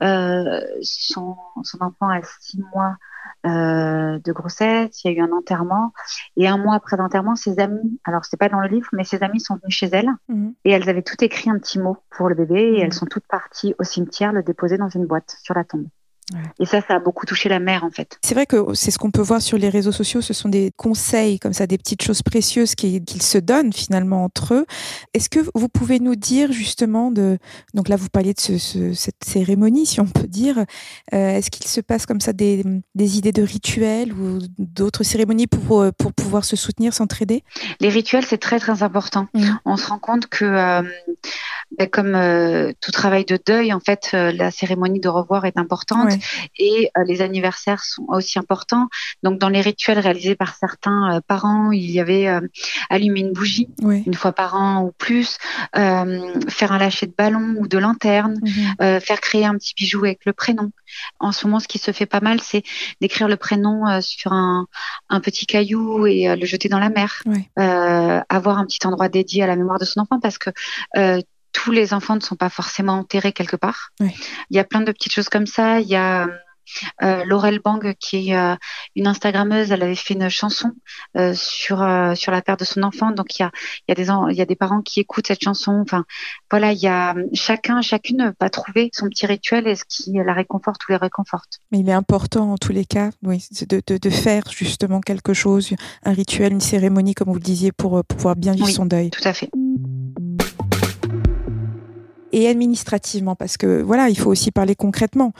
son, 0.00 1.36
son 1.62 1.78
enfant 1.80 2.08
à 2.10 2.20
six 2.40 2.60
mois 2.74 2.96
euh, 3.44 4.20
de 4.20 4.32
grossesse, 4.32 5.02
il 5.02 5.10
y 5.10 5.14
a 5.14 5.18
eu 5.18 5.20
un 5.20 5.32
enterrement. 5.32 5.92
Et 6.36 6.46
un 6.46 6.58
mois 6.58 6.76
après 6.76 6.96
l'enterrement, 6.96 7.34
ses 7.34 7.58
amis, 7.58 7.98
alors 8.04 8.24
c'est 8.24 8.36
pas 8.36 8.48
dans 8.48 8.60
le 8.60 8.68
livre, 8.68 8.88
mais 8.92 9.02
ses 9.02 9.22
amis 9.24 9.40
sont 9.40 9.56
venus 9.56 9.74
chez 9.74 9.88
elle 9.92 10.10
mhm. 10.28 10.54
et 10.64 10.70
elles 10.70 10.88
avaient 10.88 11.02
tout 11.02 11.22
écrit 11.24 11.50
un 11.50 11.58
petit 11.58 11.80
mot 11.80 11.96
pour 12.10 12.28
le 12.28 12.36
bébé 12.36 12.60
et 12.60 12.78
mhm. 12.78 12.84
elles 12.84 12.92
sont 12.92 13.06
toutes 13.06 13.26
parties 13.26 13.74
au 13.80 13.84
cimetière 13.84 14.32
le 14.32 14.44
déposer 14.44 14.78
dans 14.78 14.88
une 14.88 15.06
boîte 15.06 15.36
sur 15.42 15.54
la 15.54 15.64
tombe. 15.64 15.86
Et 16.58 16.66
ça, 16.66 16.80
ça 16.80 16.96
a 16.96 16.98
beaucoup 16.98 17.26
touché 17.26 17.48
la 17.48 17.60
mère, 17.60 17.84
en 17.84 17.90
fait. 17.90 18.18
C'est 18.24 18.34
vrai 18.34 18.46
que 18.46 18.74
c'est 18.74 18.90
ce 18.90 18.98
qu'on 18.98 19.10
peut 19.10 19.22
voir 19.22 19.40
sur 19.40 19.58
les 19.58 19.68
réseaux 19.68 19.92
sociaux. 19.92 20.20
Ce 20.20 20.34
sont 20.34 20.48
des 20.48 20.72
conseils, 20.76 21.38
comme 21.38 21.52
ça, 21.52 21.66
des 21.66 21.78
petites 21.78 22.02
choses 22.02 22.22
précieuses 22.22 22.74
qu'ils 22.74 23.22
se 23.22 23.38
donnent 23.38 23.72
finalement 23.72 24.24
entre 24.24 24.54
eux. 24.54 24.66
Est-ce 25.14 25.28
que 25.28 25.40
vous 25.54 25.68
pouvez 25.68 26.00
nous 26.00 26.16
dire 26.16 26.52
justement 26.52 27.10
de. 27.10 27.38
Donc 27.74 27.88
là, 27.88 27.96
vous 27.96 28.08
parliez 28.08 28.34
de 28.34 28.58
cette 28.94 29.24
cérémonie, 29.24 29.86
si 29.86 30.00
on 30.00 30.06
peut 30.06 30.26
dire. 30.26 30.58
Euh, 31.12 31.36
est-ce 31.36 31.50
qu'il 31.50 31.66
se 31.66 31.80
passe 31.80 32.06
comme 32.06 32.20
ça 32.20 32.32
des, 32.32 32.64
idées 32.96 33.32
de 33.32 33.42
rituels 33.42 34.12
ou 34.12 34.38
d'autres 34.58 35.04
cérémonies 35.04 35.46
pour, 35.46 35.80
euh, 35.80 35.90
pour 35.96 36.12
pouvoir 36.12 36.44
se 36.44 36.56
soutenir, 36.56 36.92
s'entraider? 36.92 37.44
Les 37.80 37.88
rituels, 37.88 38.24
c'est 38.24 38.38
très, 38.38 38.58
très 38.58 38.82
important. 38.82 39.26
Mmh. 39.34 39.50
On 39.64 39.76
se 39.76 39.88
rend 39.88 39.98
compte 39.98 40.26
que. 40.26 40.44
Euh, 40.44 40.82
ben, 41.78 41.88
comme 41.88 42.14
euh, 42.14 42.72
tout 42.80 42.90
travail 42.90 43.24
de 43.24 43.38
deuil, 43.46 43.72
en 43.72 43.80
fait, 43.80 44.10
la 44.12 44.50
cérémonie 44.50 45.00
de 45.00 45.08
revoir 45.08 45.46
est 45.46 45.56
importante 45.56 46.12
et 46.58 46.90
euh, 46.96 47.04
les 47.04 47.22
anniversaires 47.22 47.82
sont 47.82 48.04
aussi 48.08 48.38
importants. 48.38 48.88
Donc, 49.22 49.38
dans 49.38 49.48
les 49.48 49.60
rituels 49.60 49.98
réalisés 49.98 50.34
par 50.34 50.54
certains 50.54 51.20
parents, 51.26 51.70
il 51.72 51.90
y 51.90 52.00
avait 52.00 52.28
allumer 52.90 53.20
une 53.20 53.32
bougie 53.32 53.68
une 53.82 54.14
fois 54.14 54.32
par 54.32 54.54
an 54.54 54.82
ou 54.82 54.92
plus, 54.92 55.38
faire 55.74 56.72
un 56.72 56.78
lâcher 56.78 57.06
de 57.06 57.14
ballon 57.16 57.56
ou 57.58 57.68
de 57.68 57.78
lanterne, 57.78 58.38
mhm. 58.42 59.00
faire 59.00 59.20
créer 59.20 59.44
un 59.44 59.54
petit 59.54 59.74
bijou 59.76 60.04
avec 60.04 60.24
le 60.24 60.32
prénom. 60.32 60.70
En 61.20 61.32
ce 61.32 61.46
moment, 61.46 61.60
ce 61.60 61.68
qui 61.68 61.78
se 61.78 61.92
fait 61.92 62.06
pas 62.06 62.20
mal, 62.20 62.40
c'est 62.40 62.62
d'écrire 63.00 63.28
le 63.28 63.36
prénom 63.36 64.00
sur 64.00 64.32
un, 64.32 64.66
un, 65.08 65.20
petit 65.20 65.46
caillou 65.46 66.06
et 66.06 66.34
le 66.34 66.46
jeter 66.46 66.68
dans 66.68 66.78
la 66.78 66.90
mer. 66.90 67.22
avoir 67.56 68.58
un 68.58 68.66
petit 68.66 68.86
endroit 68.86 69.08
dédié 69.08 69.42
à 69.42 69.46
la 69.46 69.56
mémoire 69.56 69.78
de 69.78 69.84
son 69.84 70.00
enfant 70.00 70.20
parce 70.20 70.38
que 70.38 70.50
tous 71.52 71.70
les 71.70 71.94
enfants 71.94 72.16
ne 72.16 72.20
sont 72.20 72.36
pas 72.36 72.50
forcément 72.50 72.94
enterrés 72.94 73.32
quelque 73.32 73.56
part. 73.56 73.90
Il 74.00 74.12
y 74.50 74.58
a 74.58 74.64
plein 74.64 74.80
de 74.80 74.92
petites 74.92 75.12
choses 75.12 75.28
comme 75.28 75.46
ça. 75.46 75.80
Il 75.80 75.88
y 75.88 75.96
a 75.96 76.28
euh, 77.02 77.24
Laurel 77.24 77.60
Bang, 77.60 77.94
qui 77.98 78.30
est 78.30 78.36
euh, 78.36 78.54
une 78.96 79.06
Instagrammeuse, 79.06 79.72
elle 79.72 79.82
avait 79.82 79.94
fait 79.94 80.14
une 80.14 80.28
chanson 80.28 80.72
euh, 81.16 81.34
sur 81.34 81.82
euh, 81.82 82.14
sur 82.14 82.32
la 82.32 82.42
perte 82.42 82.60
de 82.60 82.64
son 82.64 82.82
enfant. 82.82 83.10
Donc 83.10 83.38
il 83.38 83.42
y 83.42 83.44
a 83.44 83.50
il 83.88 83.90
y 83.90 83.92
a 83.92 83.94
des 83.94 84.32
il 84.32 84.36
y 84.36 84.40
a 84.40 84.46
des 84.46 84.56
parents 84.56 84.80
qui 84.80 85.00
écoutent 85.00 85.26
cette 85.26 85.42
chanson. 85.42 85.72
Enfin 85.82 86.04
voilà, 86.50 86.72
il 86.72 86.78
y 86.78 86.86
a 86.86 87.14
chacun 87.34 87.80
chacune 87.82 88.32
va 88.40 88.50
trouver 88.50 88.90
son 88.92 89.08
petit 89.08 89.26
rituel 89.26 89.66
et 89.66 89.76
ce 89.76 89.84
qui 89.88 90.12
la 90.12 90.34
réconforte 90.34 90.86
ou 90.88 90.92
les 90.92 90.96
réconforte. 90.96 91.58
Mais 91.70 91.80
il 91.80 91.88
est 91.88 91.92
important 91.92 92.52
en 92.52 92.58
tous 92.58 92.72
les 92.72 92.84
cas, 92.84 93.10
oui, 93.22 93.44
de, 93.68 93.82
de, 93.86 93.98
de 93.98 94.10
faire 94.10 94.44
justement 94.50 95.00
quelque 95.00 95.34
chose, 95.34 95.74
un 96.04 96.12
rituel, 96.12 96.52
une 96.52 96.60
cérémonie 96.60 97.14
comme 97.14 97.28
vous 97.28 97.34
le 97.34 97.40
disiez 97.40 97.72
pour, 97.72 98.04
pouvoir 98.04 98.36
bien 98.36 98.52
vivre 98.52 98.68
son 98.68 98.86
deuil. 98.86 99.10
Tout 99.10 99.26
à 99.26 99.32
fait 99.32 99.50
et 102.32 102.48
administrativement, 102.48 103.36
parce 103.36 103.56
que 103.56 103.82
voilà, 103.82 104.08
il 104.08 104.18
faut 104.18 104.30
aussi 104.30 104.50
parler 104.50 104.74
concrètement. 104.74 105.32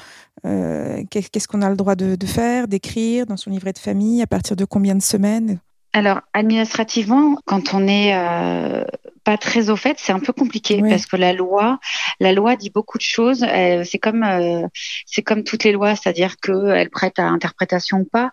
Euh, 0.45 1.03
qu'est-ce 1.11 1.49
qu'on 1.49 1.63
a 1.63 1.71
le 1.71 1.77
droit 1.77 1.95
de, 1.95 2.17
faire, 2.27 2.69
d'écrire 2.69 3.27
dans 3.27 3.37
son 3.37 3.51
livret 3.51 3.73
de 3.73 3.79
famille, 3.79 4.23
à 4.23 4.27
partir 4.27 4.57
de 4.57 4.65
combien 4.65 4.95
de 4.95 5.03
semaines? 5.03 5.59
Alors 5.95 6.21
administrativement, 6.33 7.37
quand 7.45 7.75
on 7.75 7.87
est 7.87 8.15
euh, 8.15 8.85
pas 9.25 9.39
très 9.39 9.71
au 9.71 9.77
fait, 9.77 9.97
c'est 9.99 10.13
un 10.13 10.21
peu 10.21 10.33
compliqué 10.33 10.81
parce 10.81 11.07
que 11.07 11.17
la 11.17 11.33
loi, 11.33 11.79
la 12.21 12.33
loi 12.33 12.57
dit 12.57 12.71
beaucoup 12.71 12.99
de 12.99 13.03
choses. 13.03 13.47
c'est 13.85 13.99
comme 13.99 14.23
euh, 14.23 14.67
c'est 15.07 15.23
comme 15.23 15.45
toutes 15.45 15.65
les 15.65 15.73
lois, 15.73 15.95
c'est-à-dire 15.95 16.37
qu'elle 16.39 16.91
prête 16.91 17.19
à 17.19 17.29
interprétation 17.29 17.99
ou 17.99 18.05
pas. 18.05 18.31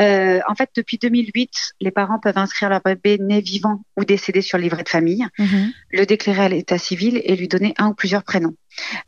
Euh, 0.00 0.40
en 0.48 0.54
fait, 0.54 0.70
depuis 0.76 0.98
2008, 0.98 1.50
les 1.80 1.90
parents 1.90 2.18
peuvent 2.18 2.38
inscrire 2.38 2.68
leur 2.68 2.80
bébé 2.80 3.18
né 3.18 3.40
vivant 3.40 3.82
ou 3.96 4.04
décédé 4.04 4.42
sur 4.42 4.58
le 4.58 4.64
livret 4.64 4.82
de 4.82 4.88
famille, 4.88 5.26
mhm. 5.38 5.72
le 5.90 6.06
déclarer 6.06 6.44
à 6.44 6.48
l'état 6.48 6.78
civil 6.78 7.20
et 7.24 7.36
lui 7.36 7.48
donner 7.48 7.74
un 7.78 7.88
ou 7.88 7.94
plusieurs 7.94 8.24
prénoms. 8.24 8.54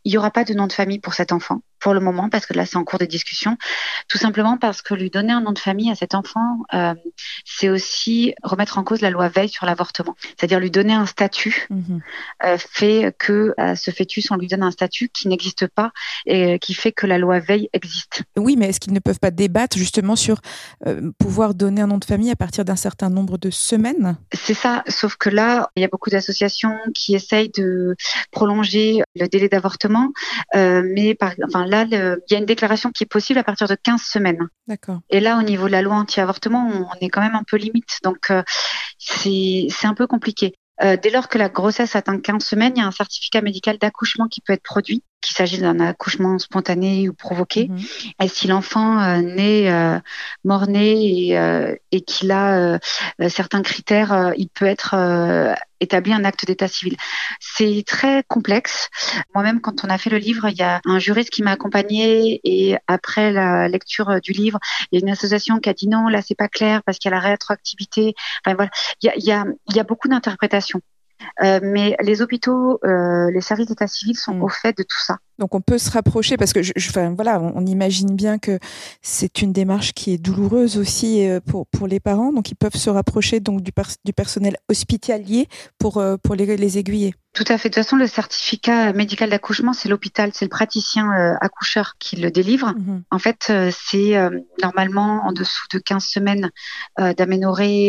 Il 0.04 0.10
n'y 0.10 0.18
aura 0.18 0.30
pas 0.30 0.44
de 0.44 0.54
nom 0.54 0.66
de 0.66 0.72
famille 0.72 0.98
pour 0.98 1.14
cet 1.14 1.32
enfant 1.32 1.60
pour 1.84 1.92
le 1.92 2.00
moment, 2.00 2.30
parce 2.30 2.46
que 2.46 2.54
là, 2.54 2.64
c'est 2.64 2.78
en 2.78 2.84
cours 2.84 2.98
de 2.98 3.04
discussion. 3.04 3.58
Tout 4.08 4.16
simplement 4.16 4.56
parce 4.56 4.80
que 4.80 4.94
lui 4.94 5.10
donner 5.10 5.34
un 5.34 5.42
nom 5.42 5.52
de 5.52 5.58
famille 5.58 5.90
à 5.90 5.94
cet 5.94 6.14
enfant, 6.14 6.60
euh, 6.72 6.94
c'est 7.44 7.68
aussi 7.68 8.34
remettre 8.42 8.78
en 8.78 8.84
cause 8.84 9.02
la 9.02 9.10
loi 9.10 9.28
Veil 9.28 9.50
sur 9.50 9.66
l'avortement. 9.66 10.16
C'est-à-dire 10.22 10.60
lui 10.60 10.70
donner 10.70 10.94
un 10.94 11.04
statut 11.04 11.66
mhm. 11.68 12.00
euh, 12.42 12.56
fait 12.56 13.14
que 13.18 13.52
à 13.58 13.76
ce 13.76 13.90
fœtus, 13.90 14.30
on 14.30 14.36
lui 14.36 14.46
donne 14.46 14.62
un 14.62 14.70
statut 14.70 15.10
qui 15.10 15.28
n'existe 15.28 15.66
pas 15.66 15.92
et 16.24 16.58
qui 16.58 16.72
fait 16.72 16.90
que 16.90 17.06
la 17.06 17.18
loi 17.18 17.40
Veil 17.40 17.68
existe. 17.74 18.22
Oui, 18.38 18.56
mais 18.56 18.70
est-ce 18.70 18.80
qu'ils 18.80 18.94
ne 18.94 18.98
peuvent 18.98 19.20
pas 19.20 19.30
débattre 19.30 19.76
justement 19.76 20.16
sur 20.16 20.40
euh, 20.86 21.10
pouvoir 21.18 21.52
donner 21.52 21.82
un 21.82 21.86
nom 21.88 21.98
de 21.98 22.06
famille 22.06 22.30
à 22.30 22.36
partir 22.36 22.64
d'un 22.64 22.76
certain 22.76 23.10
nombre 23.10 23.36
de 23.36 23.50
semaines? 23.50 24.16
C'est 24.32 24.54
ça, 24.54 24.84
sauf 24.88 25.16
que 25.16 25.28
là, 25.28 25.68
il 25.76 25.82
y 25.82 25.84
a 25.84 25.88
beaucoup 25.88 26.08
d'associations 26.08 26.78
qui 26.94 27.14
essayent 27.14 27.50
de 27.50 27.94
prolonger 28.30 29.02
le 29.16 29.26
délai 29.28 29.50
d'avortement, 29.54 30.12
mais 30.54 31.14
par, 31.14 31.32
enfin 31.46 31.64
il 31.66 32.20
y 32.30 32.34
a 32.34 32.38
une 32.38 32.46
déclaration 32.46 32.90
qui 32.90 33.04
est 33.04 33.06
possible 33.06 33.38
à 33.38 33.44
partir 33.44 33.68
de 33.68 33.76
15 33.76 34.02
semaines. 34.02 34.48
D'accord. 34.66 35.00
Et 35.10 35.20
là, 35.20 35.38
au 35.38 35.42
niveau 35.42 35.66
de 35.66 35.72
la 35.72 35.82
loi 35.82 35.94
anti-avortement, 35.94 36.68
on 36.68 37.04
est 37.04 37.08
quand 37.08 37.20
même 37.20 37.34
un 37.34 37.44
peu 37.46 37.56
limite. 37.56 37.98
Donc, 38.02 38.30
euh, 38.30 38.42
c'est 38.98 39.68
un 39.84 39.94
peu 39.94 40.06
compliqué. 40.06 40.54
Euh, 40.82 40.96
dès 41.00 41.10
lors 41.10 41.28
que 41.28 41.38
la 41.38 41.48
grossesse 41.48 41.94
atteint 41.94 42.18
15 42.18 42.44
semaines, 42.44 42.72
il 42.76 42.80
y 42.80 42.82
a 42.82 42.86
un 42.86 42.90
certificat 42.90 43.40
médical 43.42 43.78
d'accouchement 43.78 44.26
qui 44.26 44.40
peut 44.40 44.52
être 44.52 44.62
produit, 44.62 45.04
qu'il 45.24 45.36
s'agisse 45.36 45.60
d'un 45.60 45.80
accouchement 45.80 46.38
spontané 46.38 47.08
ou 47.08 47.14
provoqué. 47.14 47.68
Mhm. 47.68 47.78
Et 48.22 48.28
si 48.28 48.46
l'enfant 48.46 49.00
euh, 49.00 49.20
naît 49.20 49.70
euh, 49.70 49.98
mort-né 50.44 51.28
et, 51.28 51.38
euh, 51.38 51.74
et 51.92 52.02
qu'il 52.02 52.30
a 52.32 52.78
certains 53.28 53.62
critères, 53.62 54.32
il 54.36 54.48
peut 54.48 54.66
être 54.66 54.94
établi 55.80 56.12
un 56.12 56.24
acte 56.24 56.44
d'état 56.46 56.68
civil. 56.68 56.96
C'est 57.40 57.84
très 57.86 58.24
complexe. 58.26 58.88
Moi-même, 59.34 59.60
quand 59.60 59.84
on 59.84 59.90
a 59.90 59.98
fait 59.98 60.10
le 60.10 60.18
livre, 60.18 60.48
il 60.48 60.56
y 60.56 60.62
a 60.62 60.80
un 60.84 60.98
juriste 60.98 61.30
qui 61.30 61.42
m'a 61.42 61.52
accompagné 61.52 62.40
et 62.44 62.76
après 62.86 63.32
la 63.32 63.68
lecture 63.68 64.20
du 64.20 64.32
livre, 64.32 64.58
il 64.90 64.98
y 64.98 65.02
a 65.02 65.06
une 65.06 65.12
association 65.12 65.58
qui 65.60 65.68
a 65.68 65.74
dit 65.74 65.88
non, 65.88 66.08
là 66.08 66.20
c'est 66.22 66.34
pas 66.34 66.48
clair 66.48 66.82
parce 66.84 66.98
qu'il 66.98 67.10
y 67.10 67.14
a 67.14 67.16
la 67.16 67.22
rétroactivité. 67.22 68.14
Enfin 68.44 68.56
voilà, 68.56 68.70
il 69.02 69.06
y 69.06 69.08
a, 69.10 69.16
il 69.16 69.24
y 69.24 69.32
a, 69.32 69.44
il 69.68 69.76
y 69.76 69.80
a 69.80 69.84
beaucoup 69.84 70.08
d'interprétations. 70.08 70.80
Euh, 71.42 71.60
mais 71.62 71.96
les 72.00 72.22
hôpitaux, 72.22 72.78
euh, 72.84 73.30
les 73.30 73.40
services 73.40 73.66
d'état 73.66 73.86
civil 73.86 74.16
sont 74.16 74.34
mm. 74.34 74.42
au 74.42 74.48
fait 74.48 74.76
de 74.76 74.82
tout 74.82 75.00
ça. 75.00 75.18
Donc 75.38 75.54
on 75.54 75.60
peut 75.60 75.78
se 75.78 75.90
rapprocher 75.90 76.36
parce 76.36 76.52
que 76.52 76.62
je, 76.62 76.72
enfin, 76.76 77.12
voilà, 77.14 77.40
on, 77.40 77.64
imagine 77.66 78.14
bien 78.14 78.38
que 78.38 78.58
c'est 79.02 79.42
une 79.42 79.52
démarche 79.52 79.92
qui 79.92 80.12
est 80.12 80.18
douloureuse 80.18 80.78
aussi 80.78 81.26
euh, 81.26 81.40
pour, 81.40 81.66
pour 81.66 81.86
les 81.86 82.00
parents. 82.00 82.32
Donc 82.32 82.50
ils 82.50 82.56
peuvent 82.56 82.76
se 82.76 82.90
rapprocher 82.90 83.40
donc 83.40 83.62
du, 83.62 83.72
du 84.04 84.12
personnel 84.12 84.56
hospitalier 84.68 85.48
pour, 85.78 86.02
pour 86.22 86.34
les, 86.34 86.56
les 86.56 86.78
aiguiller. 86.78 87.14
Tout 87.34 87.44
à 87.48 87.58
fait. 87.58 87.68
De 87.68 87.74
toute 87.74 87.82
façon, 87.82 87.96
le 87.96 88.06
certificat 88.06 88.92
médical 88.92 89.28
d'accouchement, 89.28 89.72
c'est 89.72 89.88
l'hôpital, 89.88 90.30
c'est 90.32 90.44
le 90.44 90.50
praticien 90.50 91.10
euh, 91.12 91.34
accoucheur 91.40 91.96
qui 91.98 92.14
le 92.14 92.30
délivre. 92.30 92.72
Mhm. 92.78 93.02
En 93.10 93.18
fait, 93.18 93.48
euh, 93.50 93.72
c'est 93.76 94.16
euh, 94.16 94.30
normalement 94.62 95.26
en 95.26 95.32
dessous 95.32 95.66
de 95.72 95.80
15 95.80 96.04
semaines 96.04 96.50
d'aménorrhée, 96.96 97.88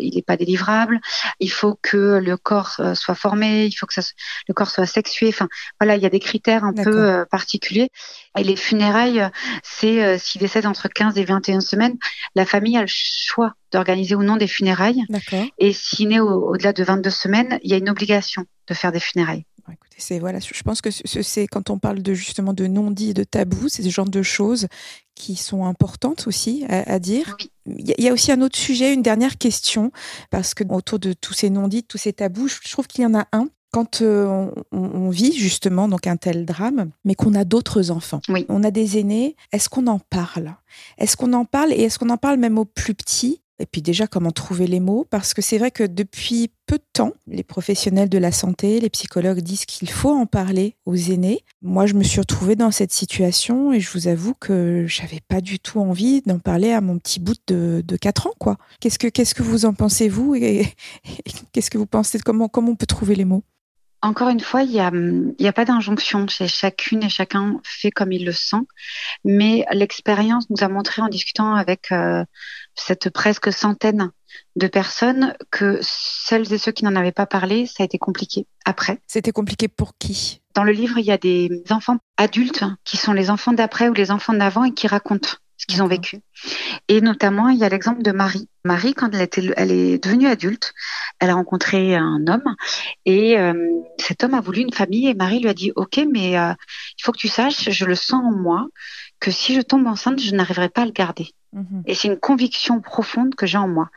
il 0.00 0.14
n'est 0.14 0.22
pas 0.22 0.38
délivrable. 0.38 1.00
Il 1.38 1.50
faut 1.50 1.78
que 1.82 2.18
le 2.18 2.36
corps 2.38 2.80
soit 2.94 3.14
formé, 3.14 3.66
il 3.66 3.72
faut 3.72 3.84
que 3.84 3.92
ça, 3.92 4.00
le 4.48 4.54
corps 4.54 4.70
soit 4.70 4.86
sexué. 4.86 5.28
Enfin, 5.28 5.48
voilà, 5.78 5.96
il 5.96 6.02
y 6.02 6.06
a 6.06 6.10
des 6.10 6.20
critères 6.20 6.64
un 6.64 6.72
peu 6.84 7.24
particuliers. 7.30 7.90
Et 8.36 8.44
les 8.44 8.56
funérailles, 8.56 9.28
c'est 9.62 10.18
s'il 10.18 10.40
décède 10.40 10.66
entre 10.66 10.88
15 10.88 11.18
et 11.18 11.24
21 11.24 11.60
semaines, 11.60 11.96
la 12.34 12.46
famille 12.46 12.76
a 12.76 12.82
le 12.82 12.88
choix 12.88 13.54
d'organiser 13.72 14.14
ou 14.14 14.22
non 14.22 14.36
des 14.36 14.46
funérailles. 14.46 15.02
Et 15.58 15.72
s'il 15.72 16.08
naît 16.08 16.20
au-delà 16.20 16.72
de 16.72 16.84
22 16.84 17.10
semaines, 17.10 17.58
il 17.62 17.70
y 17.70 17.74
a 17.74 17.76
une 17.76 17.90
obligation 17.90 18.44
de 18.68 18.74
faire 18.74 18.92
des 18.92 19.00
funérailles. 19.00 19.44
écoutez, 19.68 19.96
c'est 19.98 20.18
voilà, 20.18 20.38
je 20.38 20.62
pense 20.62 20.80
que 20.80 20.90
c'est 20.90 21.46
quand 21.46 21.70
on 21.70 21.78
parle 21.78 22.02
de 22.02 22.14
justement 22.14 22.52
de 22.52 22.66
non-dit, 22.66 23.14
de 23.14 23.24
tabou, 23.24 23.68
c'est 23.68 23.82
ce 23.82 23.88
genre 23.88 24.08
de 24.08 24.22
choses 24.22 24.68
qui 25.14 25.34
sont 25.34 25.64
importantes 25.64 26.26
aussi 26.28 26.64
à, 26.68 26.98
dire. 27.00 27.36
Il 27.66 27.92
y 27.98 28.08
a 28.08 28.12
aussi 28.12 28.30
un 28.30 28.40
autre 28.40 28.56
sujet, 28.56 28.94
une 28.94 29.02
dernière 29.02 29.36
question, 29.36 29.90
parce 30.30 30.54
que 30.54 30.62
autour 30.72 31.00
de 31.00 31.12
tous 31.12 31.34
ces 31.34 31.50
non-dits, 31.50 31.82
tous 31.82 31.98
ces 31.98 32.12
tabous, 32.12 32.48
je 32.48 32.70
trouve 32.70 32.86
qu'il 32.86 33.02
y 33.02 33.06
en 33.06 33.18
a 33.18 33.26
un 33.32 33.48
quand 33.70 34.02
euh, 34.02 34.50
on, 34.72 35.10
vit 35.10 35.32
justement 35.32 35.88
donc 35.88 36.06
un 36.06 36.16
tel 36.16 36.46
drame, 36.46 36.90
mais 37.04 37.14
qu'on 37.14 37.34
a 37.34 37.44
d'autres 37.44 37.90
enfants, 37.90 38.20
oui. 38.28 38.46
on 38.48 38.64
a 38.64 38.70
des 38.70 38.98
aînés, 38.98 39.36
est-ce 39.52 39.68
qu'on 39.68 39.86
en 39.86 39.98
parle? 39.98 40.54
Est-ce 40.98 41.16
qu'on 41.16 41.32
en 41.32 41.44
parle 41.44 41.72
et 41.72 41.82
est-ce 41.82 41.98
qu'on 41.98 42.10
en 42.10 42.16
parle 42.16 42.38
même 42.38 42.58
aux 42.58 42.64
plus 42.64 42.94
petits? 42.94 43.42
Et 43.60 43.66
puis 43.66 43.82
déjà 43.82 44.06
comment 44.06 44.30
trouver 44.30 44.66
les 44.68 44.78
mots, 44.78 45.04
parce 45.10 45.34
que 45.34 45.42
c'est 45.42 45.58
vrai 45.58 45.72
que 45.72 45.82
depuis 45.82 46.50
peu 46.66 46.78
de 46.78 46.84
temps, 46.92 47.12
les 47.26 47.42
professionnels 47.42 48.08
de 48.08 48.18
la 48.18 48.30
santé, 48.30 48.78
les 48.78 48.90
psychologues 48.90 49.40
disent 49.40 49.64
qu'il 49.64 49.90
faut 49.90 50.10
en 50.10 50.26
parler 50.26 50.76
aux 50.86 50.94
aînés. 50.94 51.42
Moi, 51.62 51.86
je 51.86 51.94
me 51.94 52.04
suis 52.04 52.20
retrouvée 52.20 52.54
dans 52.54 52.70
cette 52.70 52.92
situation 52.92 53.72
et 53.72 53.80
je 53.80 53.90
vous 53.90 54.06
avoue 54.06 54.34
que 54.34 54.84
j'avais 54.86 55.20
pas 55.26 55.40
du 55.40 55.58
tout 55.58 55.80
envie 55.80 56.22
d'en 56.22 56.38
parler 56.38 56.70
à 56.70 56.80
mon 56.80 56.98
petit 56.98 57.18
bout 57.18 57.34
de, 57.48 57.82
de 57.84 57.96
4 57.96 58.28
ans, 58.28 58.34
quoi. 58.38 58.58
Qu'est-ce 58.80 58.98
que, 58.98 59.08
qu'est-ce 59.08 59.34
que 59.34 59.42
vous 59.42 59.64
en 59.64 59.74
pensez, 59.74 60.08
vous, 60.08 60.36
et, 60.36 60.66
qu'est-ce 61.52 61.70
que 61.70 61.78
vous 61.78 61.86
pensez, 61.86 62.20
comment, 62.20 62.48
comment 62.48 62.72
on 62.72 62.76
peut 62.76 62.86
trouver 62.86 63.16
les 63.16 63.24
mots? 63.24 63.42
Encore 64.00 64.28
une 64.28 64.40
fois, 64.40 64.62
il 64.62 64.70
n'y 64.70 64.80
a, 64.80 64.92
y 65.38 65.48
a 65.48 65.52
pas 65.52 65.64
d'injonction. 65.64 66.26
Chacune 66.28 67.02
et 67.02 67.08
chacun 67.08 67.60
fait 67.64 67.90
comme 67.90 68.12
il 68.12 68.24
le 68.24 68.32
sent. 68.32 68.62
Mais 69.24 69.64
l'expérience 69.72 70.48
nous 70.50 70.64
a 70.64 70.68
montré 70.68 71.02
en 71.02 71.08
discutant 71.08 71.54
avec 71.54 71.90
euh, 71.90 72.24
cette 72.74 73.10
presque 73.10 73.52
centaine 73.52 74.12
de 74.56 74.66
personnes 74.66 75.34
que 75.50 75.78
celles 75.82 76.52
et 76.52 76.58
ceux 76.58 76.72
qui 76.72 76.84
n'en 76.84 76.96
avaient 76.96 77.12
pas 77.12 77.26
parlé, 77.26 77.66
ça 77.66 77.82
a 77.82 77.84
été 77.84 77.98
compliqué 77.98 78.46
après. 78.64 79.00
C'était 79.06 79.32
compliqué 79.32 79.68
pour 79.68 79.96
qui? 79.98 80.42
Dans 80.54 80.64
le 80.64 80.72
livre, 80.72 80.98
il 80.98 81.04
y 81.04 81.12
a 81.12 81.18
des 81.18 81.62
enfants 81.70 81.98
adultes 82.16 82.64
qui 82.84 82.96
sont 82.96 83.12
les 83.12 83.30
enfants 83.30 83.52
d'après 83.52 83.88
ou 83.88 83.94
les 83.94 84.10
enfants 84.10 84.32
d'avant 84.32 84.64
et 84.64 84.74
qui 84.74 84.86
racontent 84.86 85.30
ce 85.56 85.66
qu'ils 85.66 85.82
ont 85.82 85.88
vécu. 85.88 86.20
Et 86.86 87.00
notamment, 87.00 87.48
il 87.48 87.58
y 87.58 87.64
a 87.64 87.68
l'exemple 87.68 88.02
de 88.02 88.12
Marie. 88.12 88.48
Marie, 88.64 88.94
quand 88.94 89.12
elle, 89.12 89.22
était, 89.22 89.52
elle 89.56 89.72
est 89.72 90.02
devenue 90.02 90.28
adulte, 90.28 90.72
elle 91.20 91.30
a 91.30 91.34
rencontré 91.34 91.96
un 91.96 92.26
homme 92.26 92.54
et 93.04 93.38
euh, 93.38 93.54
cet 93.98 94.24
homme 94.24 94.34
a 94.34 94.40
voulu 94.40 94.60
une 94.60 94.72
famille 94.72 95.08
et 95.08 95.14
Marie 95.14 95.40
lui 95.40 95.48
a 95.48 95.54
dit, 95.54 95.72
OK, 95.76 96.00
mais 96.12 96.38
euh, 96.38 96.52
il 96.98 97.02
faut 97.02 97.12
que 97.12 97.18
tu 97.18 97.28
saches, 97.28 97.70
je 97.70 97.84
le 97.84 97.94
sens 97.94 98.22
en 98.24 98.32
moi, 98.32 98.66
que 99.20 99.30
si 99.30 99.54
je 99.54 99.60
tombe 99.60 99.86
enceinte, 99.86 100.20
je 100.20 100.34
n'arriverai 100.34 100.68
pas 100.68 100.82
à 100.82 100.86
le 100.86 100.92
garder. 100.92 101.30
Mhm. 101.52 101.82
Et 101.86 101.94
c'est 101.94 102.08
une 102.08 102.18
conviction 102.18 102.80
profonde 102.80 103.34
que 103.34 103.46
j'ai 103.46 103.58
en 103.58 103.68
moi. 103.68 103.88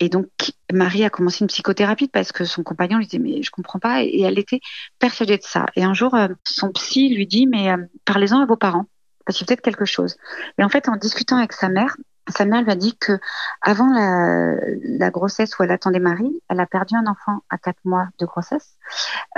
Et 0.00 0.08
donc, 0.08 0.26
Marie 0.72 1.04
a 1.04 1.10
commencé 1.10 1.44
une 1.44 1.48
psychothérapie 1.48 2.08
parce 2.08 2.32
que 2.32 2.44
son 2.44 2.62
compagnon 2.62 2.98
lui 2.98 3.06
disait, 3.06 3.22
mais 3.22 3.42
je 3.42 3.50
comprends 3.50 3.78
pas. 3.78 4.02
Et 4.02 4.20
elle 4.20 4.38
était 4.38 4.60
persuadée 4.98 5.38
de 5.38 5.42
ça. 5.42 5.66
Et 5.76 5.84
un 5.84 5.94
jour, 5.94 6.14
euh, 6.14 6.28
son 6.44 6.72
psy 6.72 7.14
lui 7.14 7.26
dit, 7.26 7.46
mais 7.46 7.72
parlez-en 8.04 8.40
à 8.40 8.46
vos 8.46 8.56
parents 8.56 8.86
parce 9.24 9.38
qu'il 9.38 9.46
peut-être 9.46 9.62
quelque 9.62 9.84
chose. 9.84 10.16
Et 10.58 10.64
en 10.64 10.68
fait, 10.68 10.88
en 10.88 10.96
discutant 10.96 11.36
avec 11.36 11.52
sa 11.52 11.68
mère, 11.68 11.96
sa 12.28 12.44
mère 12.44 12.62
lui 12.62 12.70
a 12.70 12.76
dit 12.76 12.96
que 12.96 13.18
avant 13.62 13.88
la, 13.88 15.10
grossesse 15.10 15.58
où 15.58 15.62
elle 15.62 15.72
attendait 15.72 16.00
Marie, 16.00 16.40
elle 16.48 16.60
a 16.60 16.66
perdu 16.66 16.94
un 16.94 17.06
enfant 17.06 17.42
à 17.50 17.58
quatre 17.58 17.84
mois 17.84 18.08
de 18.18 18.26
grossesse 18.26 18.76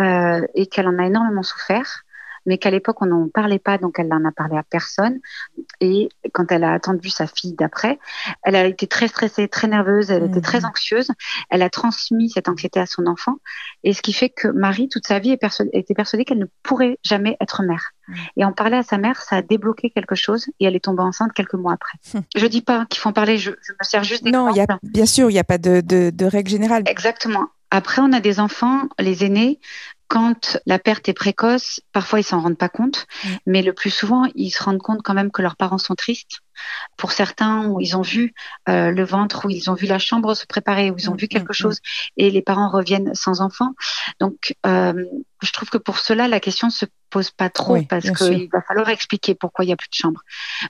euh, 0.00 0.46
et 0.54 0.66
qu'elle 0.66 0.88
en 0.88 0.98
a 0.98 1.06
énormément 1.06 1.42
souffert 1.42 2.04
mais 2.46 2.58
qu'à 2.58 2.70
l'époque 2.70 3.00
on 3.02 3.06
n'en 3.06 3.28
parlait 3.28 3.58
pas, 3.58 3.78
donc 3.78 3.98
elle 3.98 4.08
n'en 4.08 4.24
a 4.24 4.32
parlé 4.32 4.56
à 4.56 4.62
personne. 4.62 5.20
Et 5.80 6.08
quand 6.32 6.50
elle 6.50 6.64
a 6.64 6.72
attendu 6.72 7.08
sa 7.08 7.26
fille 7.26 7.54
d'après, 7.54 7.98
elle 8.42 8.56
a 8.56 8.66
été 8.66 8.86
très 8.86 9.08
stressée, 9.08 9.48
très 9.48 9.68
nerveuse, 9.68 10.10
elle 10.10 10.24
était 10.24 10.40
très 10.40 10.60
mmh. 10.60 10.66
anxieuse. 10.66 11.08
Elle 11.50 11.62
a 11.62 11.70
transmis 11.70 12.30
cette 12.30 12.48
anxiété 12.48 12.80
à 12.80 12.86
son 12.86 13.06
enfant, 13.06 13.36
et 13.84 13.92
ce 13.92 14.02
qui 14.02 14.12
fait 14.12 14.30
que 14.30 14.48
Marie, 14.48 14.88
toute 14.88 15.06
sa 15.06 15.18
vie, 15.18 15.30
était 15.72 15.94
persuadée 15.94 16.24
qu'elle 16.24 16.38
ne 16.38 16.46
pourrait 16.62 16.98
jamais 17.02 17.36
être 17.40 17.62
mère. 17.62 17.92
Et 18.36 18.44
en 18.44 18.52
parler 18.52 18.76
à 18.76 18.82
sa 18.82 18.98
mère, 18.98 19.20
ça 19.20 19.36
a 19.36 19.42
débloqué 19.42 19.90
quelque 19.90 20.14
chose, 20.14 20.46
et 20.60 20.66
elle 20.66 20.76
est 20.76 20.84
tombée 20.84 21.02
enceinte 21.02 21.32
quelques 21.32 21.54
mois 21.54 21.72
après. 21.72 21.98
Hum. 22.14 22.22
Je 22.34 22.46
dis 22.46 22.62
pas 22.62 22.86
qu'il 22.86 23.00
faut 23.00 23.08
en 23.08 23.12
parler, 23.12 23.38
je, 23.38 23.50
me 23.50 23.56
sers 23.82 24.04
juste 24.04 24.24
Non, 24.24 24.54
y 24.54 24.60
a, 24.60 24.66
bien 24.82 25.06
sûr, 25.06 25.30
il 25.30 25.34
n'y 25.34 25.38
a 25.38 25.44
pas 25.44 25.58
de, 25.58 25.80
de, 25.80 26.10
de 26.10 26.24
règle 26.24 26.50
générale. 26.50 26.82
Exactement. 26.86 27.46
Après, 27.70 28.02
on 28.02 28.12
a 28.12 28.20
des 28.20 28.38
enfants, 28.38 28.88
les 28.98 29.24
aînés, 29.24 29.58
quand 30.12 30.58
la 30.66 30.78
perte 30.78 31.08
est 31.08 31.14
précoce, 31.14 31.80
parfois 31.94 32.20
ils 32.20 32.24
s'en 32.24 32.42
rendent 32.42 32.58
pas 32.58 32.68
compte, 32.68 33.06
mais 33.46 33.62
le 33.62 33.72
plus 33.72 33.88
souvent, 33.88 34.26
ils 34.34 34.50
se 34.50 34.62
rendent 34.62 34.82
compte 34.82 35.00
quand 35.02 35.14
même 35.14 35.30
que 35.30 35.40
leurs 35.40 35.56
parents 35.56 35.78
sont 35.78 35.94
tristes. 35.94 36.41
Pour 36.96 37.12
certains, 37.12 37.74
ils 37.80 37.96
ont 37.96 38.02
vu 38.02 38.34
euh, 38.68 38.90
le 38.90 39.04
ventre, 39.04 39.46
où 39.46 39.50
ils 39.50 39.70
ont 39.70 39.74
vu 39.74 39.86
la 39.86 39.98
chambre 39.98 40.34
se 40.34 40.46
préparer, 40.46 40.90
où 40.90 40.96
ils 40.98 41.10
ont 41.10 41.14
mm, 41.14 41.18
vu 41.18 41.28
quelque 41.28 41.50
mm, 41.50 41.54
chose, 41.54 41.80
et 42.16 42.30
les 42.30 42.42
parents 42.42 42.68
reviennent 42.68 43.14
sans 43.14 43.40
enfants. 43.40 43.72
Donc, 44.20 44.54
euh, 44.66 45.04
je 45.42 45.52
trouve 45.52 45.70
que 45.70 45.78
pour 45.78 45.98
cela, 45.98 46.28
la 46.28 46.40
question 46.40 46.70
se 46.70 46.86
pose 47.10 47.30
pas 47.30 47.50
trop 47.50 47.82
parce 47.82 48.10
qu'il 48.10 48.48
va 48.50 48.62
falloir 48.62 48.88
expliquer 48.88 49.34
pourquoi 49.34 49.64
il 49.64 49.68
y 49.68 49.72
a 49.72 49.76
plus 49.76 49.90
de 49.90 49.94
chambre. 49.94 50.20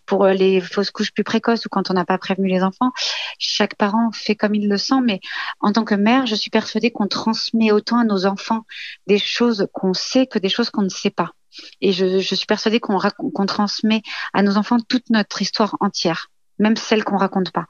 Pour 0.06 0.24
euh, 0.24 0.32
les 0.32 0.60
fausses 0.60 0.90
couches 0.90 1.12
plus 1.12 1.24
précoces 1.24 1.66
ou 1.66 1.68
quand 1.68 1.90
on 1.90 1.94
n'a 1.94 2.04
pas 2.04 2.18
prévenu 2.18 2.48
les 2.48 2.62
enfants, 2.62 2.92
chaque 3.38 3.76
parent 3.76 4.10
fait 4.12 4.34
comme 4.34 4.54
il 4.54 4.68
le 4.68 4.78
sent. 4.78 5.00
Mais 5.04 5.20
en 5.60 5.72
tant 5.72 5.84
que 5.84 5.94
mère, 5.94 6.26
je 6.26 6.34
suis 6.34 6.50
persuadée 6.50 6.90
qu'on 6.90 7.06
transmet 7.06 7.70
autant 7.70 7.98
à 7.98 8.04
nos 8.04 8.26
enfants 8.26 8.64
des 9.06 9.18
choses 9.18 9.68
qu'on 9.72 9.94
sait 9.94 10.26
que 10.26 10.38
des 10.38 10.48
choses 10.48 10.70
qu'on 10.70 10.82
ne 10.82 10.88
sait 10.88 11.10
pas. 11.10 11.32
Et 11.80 11.92
je, 11.92 12.18
suis 12.18 12.46
persuadée 12.46 12.80
qu'on 12.80 12.98
qu'on 12.98 13.46
transmet 13.46 14.02
à 14.32 14.42
nos 14.42 14.56
enfants 14.56 14.78
toute 14.80 15.10
notre 15.10 15.42
histoire 15.42 15.76
entière, 15.80 16.28
même 16.58 16.76
celle 16.76 17.04
qu'on 17.04 17.16
raconte 17.16 17.52
pas. 17.52 17.66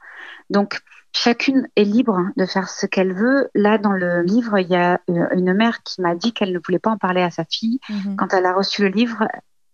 Donc, 0.50 0.80
chacune 1.14 1.68
est 1.76 1.84
libre 1.84 2.18
de 2.36 2.46
faire 2.46 2.68
ce 2.68 2.86
qu'elle 2.86 3.12
veut. 3.12 3.50
Là, 3.54 3.78
dans 3.78 3.92
le 3.92 4.22
livre, 4.22 4.58
il 4.58 4.68
y 4.68 4.76
a 4.76 5.00
euh, 5.10 5.26
une 5.34 5.54
mère 5.54 5.82
qui 5.82 6.00
m'a 6.00 6.14
dit 6.14 6.32
qu'elle 6.32 6.52
ne 6.52 6.60
voulait 6.64 6.78
pas 6.78 6.90
en 6.90 6.98
parler 6.98 7.22
à 7.22 7.30
sa 7.30 7.44
fille. 7.44 7.80
Mhm. 7.88 8.16
Quand 8.16 8.32
elle 8.32 8.46
a 8.46 8.54
reçu 8.54 8.82
le 8.82 8.88
livre, 8.88 9.26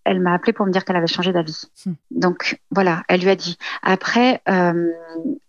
elle 0.08 0.20
m'a 0.20 0.32
appelé 0.32 0.52
pour 0.52 0.66
me 0.66 0.72
dire 0.72 0.84
qu'elle 0.84 0.96
avait 0.96 1.06
changé 1.06 1.32
d'avis. 1.32 1.64
Hmm. 1.84 1.92
Donc 2.10 2.58
voilà, 2.70 3.02
elle 3.08 3.20
lui 3.20 3.28
a 3.28 3.36
dit. 3.36 3.58
Après, 3.82 4.40
euh, 4.48 4.90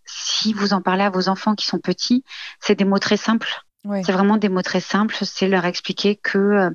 si 0.04 0.52
vous 0.52 0.74
en 0.74 0.82
parlez 0.82 1.02
à 1.02 1.10
vos 1.10 1.28
enfants 1.28 1.54
qui 1.54 1.66
sont 1.66 1.78
petits, 1.78 2.24
c'est 2.60 2.74
des 2.74 2.84
mots 2.84 2.98
très 2.98 3.16
simples. 3.16 3.64
C'est 4.04 4.12
vraiment 4.12 4.36
des 4.36 4.50
mots 4.50 4.60
très 4.60 4.80
simples. 4.80 5.16
C'est 5.22 5.48
leur 5.48 5.64
expliquer 5.64 6.14
que 6.14 6.38
euh, 6.38 6.70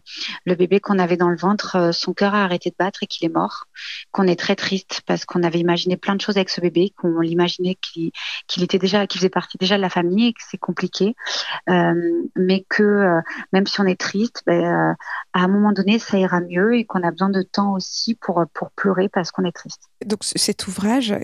le 0.45 0.55
bébé 0.55 0.79
qu'on 0.79 0.97
avait 0.97 1.17
dans 1.17 1.29
le 1.29 1.37
ventre, 1.37 1.75
euh, 1.75 1.91
son 1.91 2.13
cœur 2.13 2.33
a 2.33 2.43
arrêté 2.43 2.71
de 2.71 2.75
battre 2.77 3.03
et 3.03 3.07
qu'il 3.07 3.29
est 3.29 3.33
mort. 3.33 3.67
Qu'on 4.11 4.25
est 4.25 4.39
très 4.39 4.55
triste 4.55 5.01
parce 5.05 5.23
qu'on 5.23 5.43
avait 5.43 5.59
imaginé 5.59 5.97
plein 5.97 6.15
de 6.15 6.21
choses 6.21 6.37
avec 6.37 6.49
ce 6.49 6.61
bébé, 6.61 6.93
qu'on 6.97 7.19
l'imaginait 7.19 7.77
qu'il 7.81 8.63
était 8.63 8.79
déjà, 8.79 9.05
qu'il 9.05 9.19
faisait 9.19 9.29
partie 9.29 9.59
déjà 9.59 9.77
de 9.77 9.81
la 9.81 9.91
famille 9.91 10.29
et 10.29 10.33
que 10.33 10.41
c'est 10.49 10.57
compliqué. 10.57 11.15
Euh, 11.69 11.93
mais 12.35 12.65
que 12.69 13.21
même 13.53 13.67
si 13.67 13.79
on 13.81 13.85
est 13.85 13.99
triste, 13.99 14.41
ben, 14.47 14.95
à 15.33 15.39
un 15.39 15.47
moment 15.47 15.73
donné, 15.73 15.99
ça 15.99 16.17
ira 16.17 16.41
mieux 16.41 16.75
et 16.75 16.85
qu'on 16.85 17.03
a 17.03 17.11
besoin 17.11 17.29
de 17.29 17.43
temps 17.43 17.73
aussi 17.73 18.15
pour 18.15 18.43
pour 18.53 18.71
pleurer 18.71 19.09
parce 19.09 19.31
qu'on 19.31 19.43
est 19.43 19.51
triste. 19.51 19.89
Donc 20.05 20.19
cet 20.23 20.67
ouvrage, 20.67 21.15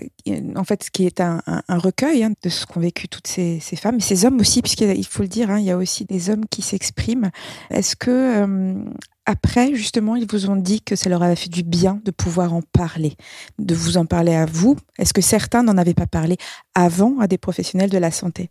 en 0.56 0.64
fait, 0.64 0.90
qui 0.90 1.06
est 1.06 1.20
un, 1.20 1.42
recueil 1.68 2.24
hein, 2.24 2.32
de 2.42 2.48
ce 2.48 2.66
qu'ont 2.66 2.80
vécu 2.80 3.08
toutes 3.08 3.26
ces, 3.26 3.60
femmes 3.76 3.96
et 3.96 4.00
ces 4.00 4.24
hommes 4.24 4.38
aussi, 4.38 4.62
puisqu'il 4.62 5.06
faut 5.06 5.22
le 5.22 5.28
dire, 5.28 5.50
hein, 5.50 5.58
il 5.58 5.64
y 5.64 5.70
a 5.70 5.71
aussi 5.76 6.04
des 6.04 6.30
hommes 6.30 6.46
qui 6.46 6.62
s'expriment. 6.62 7.30
Est-ce 7.70 7.96
que 7.96 8.10
euh, 8.10 8.84
après, 9.24 9.74
justement, 9.74 10.16
ils 10.16 10.26
vous 10.26 10.50
ont 10.50 10.56
dit 10.56 10.82
que 10.82 10.96
ça 10.96 11.08
leur 11.08 11.22
avait 11.22 11.36
fait 11.36 11.48
du 11.48 11.62
bien 11.62 12.00
de 12.04 12.10
pouvoir 12.10 12.54
en 12.54 12.62
parler, 12.62 13.16
de 13.58 13.74
vous 13.74 13.96
en 13.96 14.06
parler 14.06 14.34
à 14.34 14.46
vous? 14.46 14.76
Est-ce 14.98 15.12
que 15.12 15.20
certains 15.20 15.62
n'en 15.62 15.78
avaient 15.78 15.94
pas 15.94 16.06
parlé 16.06 16.36
avant 16.74 17.18
à 17.20 17.28
des 17.28 17.38
professionnels 17.38 17.90
de 17.90 17.98
la 17.98 18.10
santé? 18.10 18.50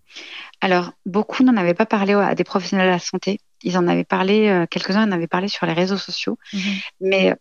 Alors, 0.62 0.94
beaucoup 1.06 1.44
n'en 1.44 1.58
avaient 1.58 1.74
pas 1.74 1.86
parlé 1.86 2.14
à 2.14 2.36
des 2.36 2.44
professionnels 2.44 2.88
de 2.88 2.94
la 2.94 3.00
santé. 3.00 3.40
Ils 3.64 3.78
en 3.78 3.88
avaient 3.88 4.06
parlé, 4.06 4.48
euh, 4.48 4.66
quelques-uns 4.70 5.08
en 5.08 5.12
avaient 5.12 5.28
parlé 5.28 5.48
sur 5.50 5.66
les 5.66 5.74
réseaux 5.74 5.98
sociaux. 5.98 6.38
Mhm. 6.54 6.62
Mais 7.02 7.36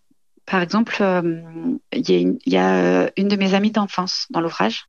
par 0.45 0.63
exemple, 0.63 0.97
euh, 1.01 1.41
il 1.93 2.39
y, 2.45 2.57
a 2.57 3.11
une 3.17 3.29
de 3.29 3.37
mes 3.37 3.55
amies 3.55 3.71
d'enfance 3.71 4.27
dans 4.31 4.41
l'ouvrage 4.41 4.87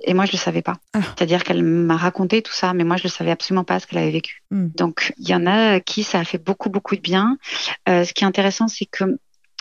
et 0.00 0.14
moi, 0.14 0.24
je 0.24 0.32
le 0.32 0.38
savais 0.38 0.62
pas. 0.62 0.76
Ah. 0.94 1.00
C'est-à-dire 1.02 1.44
qu'elle 1.44 1.62
m'a 1.62 1.96
raconté 1.96 2.42
tout 2.42 2.52
ça, 2.52 2.72
mais 2.72 2.84
moi, 2.84 2.96
je 2.96 3.04
le 3.04 3.08
savais 3.08 3.30
absolument 3.30 3.64
pas 3.64 3.80
ce 3.80 3.86
qu'elle 3.86 3.98
avait 3.98 4.10
vécu. 4.10 4.42
Hmm. 4.50 4.68
Donc, 4.74 5.12
il 5.18 5.28
y 5.28 5.34
en 5.34 5.46
a 5.46 5.80
qui 5.80 6.02
ça 6.04 6.20
a 6.20 6.24
fait 6.24 6.38
beaucoup, 6.38 6.70
beaucoup 6.70 6.96
de 6.96 7.00
bien. 7.00 7.36
Euh, 7.88 8.04
ce 8.04 8.12
qui 8.12 8.24
est 8.24 8.26
intéressant, 8.26 8.68
c'est 8.68 8.86
que 8.86 9.18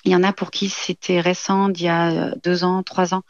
il 0.07 0.11
y 0.11 0.15
en 0.15 0.23
a 0.23 0.31
pour 0.31 0.51
qui 0.51 0.69
c'était 0.69 1.19
récent, 1.19 1.67
d'il 1.67 1.87
y 1.87 1.89
a 1.89 2.33
deux 2.41 2.63
ans, 2.63 2.81
trois 2.81 3.13
ans, 3.13 3.23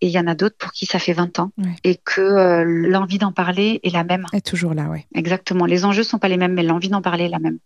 et 0.00 0.06
il 0.06 0.12
y 0.12 0.18
en 0.18 0.28
a 0.28 0.36
d'autres 0.36 0.56
pour 0.56 0.70
qui 0.70 0.86
ça 0.86 1.00
fait 1.00 1.12
20 1.12 1.40
ans, 1.40 1.50
et 1.82 1.96
que 1.96 2.20
euh, 2.20 2.64
l'envie 2.64 3.18
d'en 3.18 3.32
parler 3.32 3.80
est 3.82 3.90
la 3.90 4.04
même. 4.04 4.26
Est 4.32 4.46
toujours 4.46 4.74
là, 4.74 4.86
oui. 4.90 5.00
Exactement. 5.14 5.66
Les 5.66 5.84
enjeux 5.84 6.04
sont 6.04 6.20
pas 6.20 6.28
les 6.28 6.36
mêmes, 6.36 6.54
mais 6.54 6.62
l'envie 6.62 6.88
d'en 6.88 7.02
parler 7.02 7.24
est 7.24 7.30
la 7.30 7.40
même. 7.40 7.58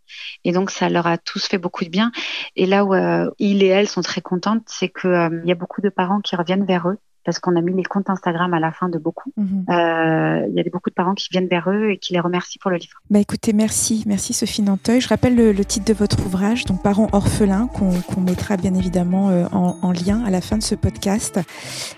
Et 0.45 0.53
donc 0.53 0.71
ça 0.71 0.89
leur 0.89 1.07
a 1.07 1.19
tous 1.19 1.47
fait 1.47 1.59
beaucoup 1.59 1.85
de 1.85 1.91
bien. 1.91 2.11
Et 2.57 2.65
là 2.65 2.87
où 2.87 2.95
euh, 2.95 3.29
il 3.39 3.63
et 3.63 3.67
elle 3.67 3.89
sont 3.89 4.03
très 4.03 4.23
contentes, 4.23 4.63
c'est 4.67 4.89
que 4.89 5.09
euh, 5.09 5.41
il 5.45 5.49
y 5.49 5.53
a 5.53 5.57
beaucoup 5.57 5.83
de 5.83 5.91
parents 5.91 6.21
qui 6.21 6.35
reviennent 6.35 6.65
vers 6.65 6.89
eux 6.89 6.99
parce 7.25 7.39
qu'on 7.39 7.57
a 7.57 7.61
mis 7.61 7.73
les 7.73 7.83
comptes 7.83 8.11
Instagram 8.11 8.53
à 8.55 8.61
la 8.61 8.73
fin 8.73 8.89
de 8.89 8.99
beaucoup. 8.99 9.33
Mhm. 9.37 9.65
Euh, 9.69 10.47
il 10.49 10.55
y 10.55 10.61
a 10.61 10.65
beaucoup 10.73 10.91
de 10.91 10.95
parents 10.95 11.15
qui 11.15 11.29
viennent 11.31 11.49
vers 11.49 11.71
eux 11.71 11.91
et 11.91 11.99
qui 11.99 12.13
les 12.13 12.21
remercient 12.21 12.59
pour 12.59 12.71
le 12.71 12.77
livre. 12.77 13.01
Bah 13.11 13.19
écoutez, 13.19 13.53
merci, 13.53 14.05
merci 14.07 14.33
Sophie 14.33 14.63
Nanteuil. 14.63 15.01
Je 15.01 15.09
rappelle 15.09 15.35
le, 15.35 15.65
titre 15.65 15.87
de 15.87 15.95
votre 15.95 16.25
ouvrage, 16.27 16.65
donc 16.65 16.83
Parents 16.83 17.09
orphelins, 17.13 17.69
qu'on 17.69 18.21
mettra 18.21 18.57
bien 18.57 18.75
évidemment 18.75 19.31
euh, 19.31 19.47
en, 19.53 19.93
lien 19.93 20.23
à 20.25 20.31
la 20.31 20.41
fin 20.41 20.59
de 20.59 20.63
ce 20.63 20.75
podcast. 20.75 21.41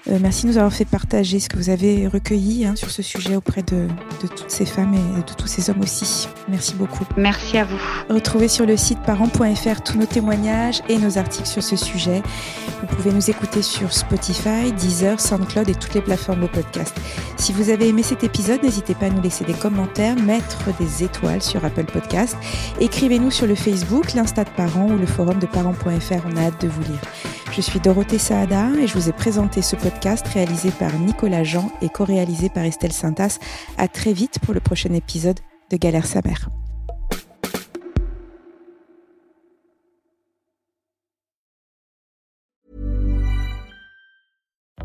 Euh, 0.09 0.19
merci 0.21 0.45
de 0.45 0.53
nous 0.53 0.59
avoir 0.59 0.73
fait 0.73 0.85
partager 0.85 1.41
ce 1.41 1.49
que 1.49 1.57
vous 1.57 1.71
avez 1.71 2.07
recueilli 2.07 2.67
hein, 2.67 2.77
sur 2.77 2.91
ce 2.91 3.03
sujet 3.03 3.37
auprès 3.37 3.63
de, 3.63 3.89
de, 4.23 4.29
toutes 4.29 4.51
ces 4.51 4.67
femmes 4.67 4.95
et 4.95 5.23
de 5.23 5.35
tous 5.37 5.47
ces 5.47 5.71
hommes 5.71 5.81
aussi. 5.81 6.29
Merci 6.49 6.75
beaucoup. 6.75 7.05
Merci 7.17 7.59
à 7.59 7.65
vous. 7.65 7.79
Retrouvez 8.09 8.49
sur 8.49 8.67
le 8.67 8.77
site 8.77 8.99
parents.fr 9.01 9.83
tous 9.83 9.99
nos 9.99 10.07
témoignages 10.07 10.83
et 10.89 10.99
nos 10.99 11.19
articles 11.19 11.49
sur 11.49 11.63
ce 11.63 11.77
sujet. 11.77 12.23
Vous 12.81 12.87
pouvez 12.87 13.13
nous 13.13 13.31
écouter 13.31 13.63
sur 13.63 13.93
Spotify, 13.93 14.73
Deezer, 15.17 15.21
SoundCloud 15.21 15.69
et 15.69 15.75
toutes 15.75 15.95
les 15.95 16.01
plateformes 16.01 16.43
de 16.43 16.47
podcast. 16.47 16.95
Si 17.37 17.53
vous 17.53 17.71
avez 17.71 17.89
aimé 17.89 18.03
cet 18.03 18.25
épisode, 18.25 18.63
n'hésitez 18.63 18.95
pas 18.95 19.07
à 19.07 19.11
nous 19.11 19.23
laisser 19.23 19.45
des 19.45 19.55
commentaires, 19.55 20.17
mettre 20.17 20.77
des 20.79 21.05
étoiles 21.05 21.43
sur 21.43 21.65
Apple 21.65 21.85
Podcast. 21.85 22.37
Écrivez-nous 22.81 23.31
sur 23.31 23.47
le 23.47 23.55
Facebook, 23.55 24.15
l'Insta 24.15 24.45
de 24.45 24.51
parents 24.51 24.89
ou 24.91 24.99
le 24.99 25.07
forum 25.07 25.39
de 25.39 25.47
parents.fr. 25.47 26.27
On 26.31 26.37
a 26.37 26.43
hâte 26.43 26.61
de 26.61 26.69
vous 26.69 26.83
lire. 26.83 27.01
Je 27.53 27.61
suis 27.61 27.81
Dorothée 27.81 28.19
Saada 28.19 28.71
et 28.79 28.87
je 28.87 28.95
vous 28.95 29.09
ai 29.09 29.13
présenté 29.13 29.63
ce 29.63 29.77
podcast 29.77 30.27
réalisé 30.29 30.71
par 30.71 30.93
Nicolas 30.95 31.45
Jean 31.45 31.71
et 31.81 31.89
co-réalisé 31.89 32.49
par 32.49 32.65
Estelle 32.65 32.93
Sintas. 32.93 33.39
À 33.79 33.89
très 33.89 34.13
vite 34.13 34.39
pour 34.41 34.55
le 34.55 34.61
prochain 34.61 34.93
épisode 34.93 35.41
de 35.71 35.77
Galère 35.77 36.07
sa 36.07 36.21
mère. 36.25 36.49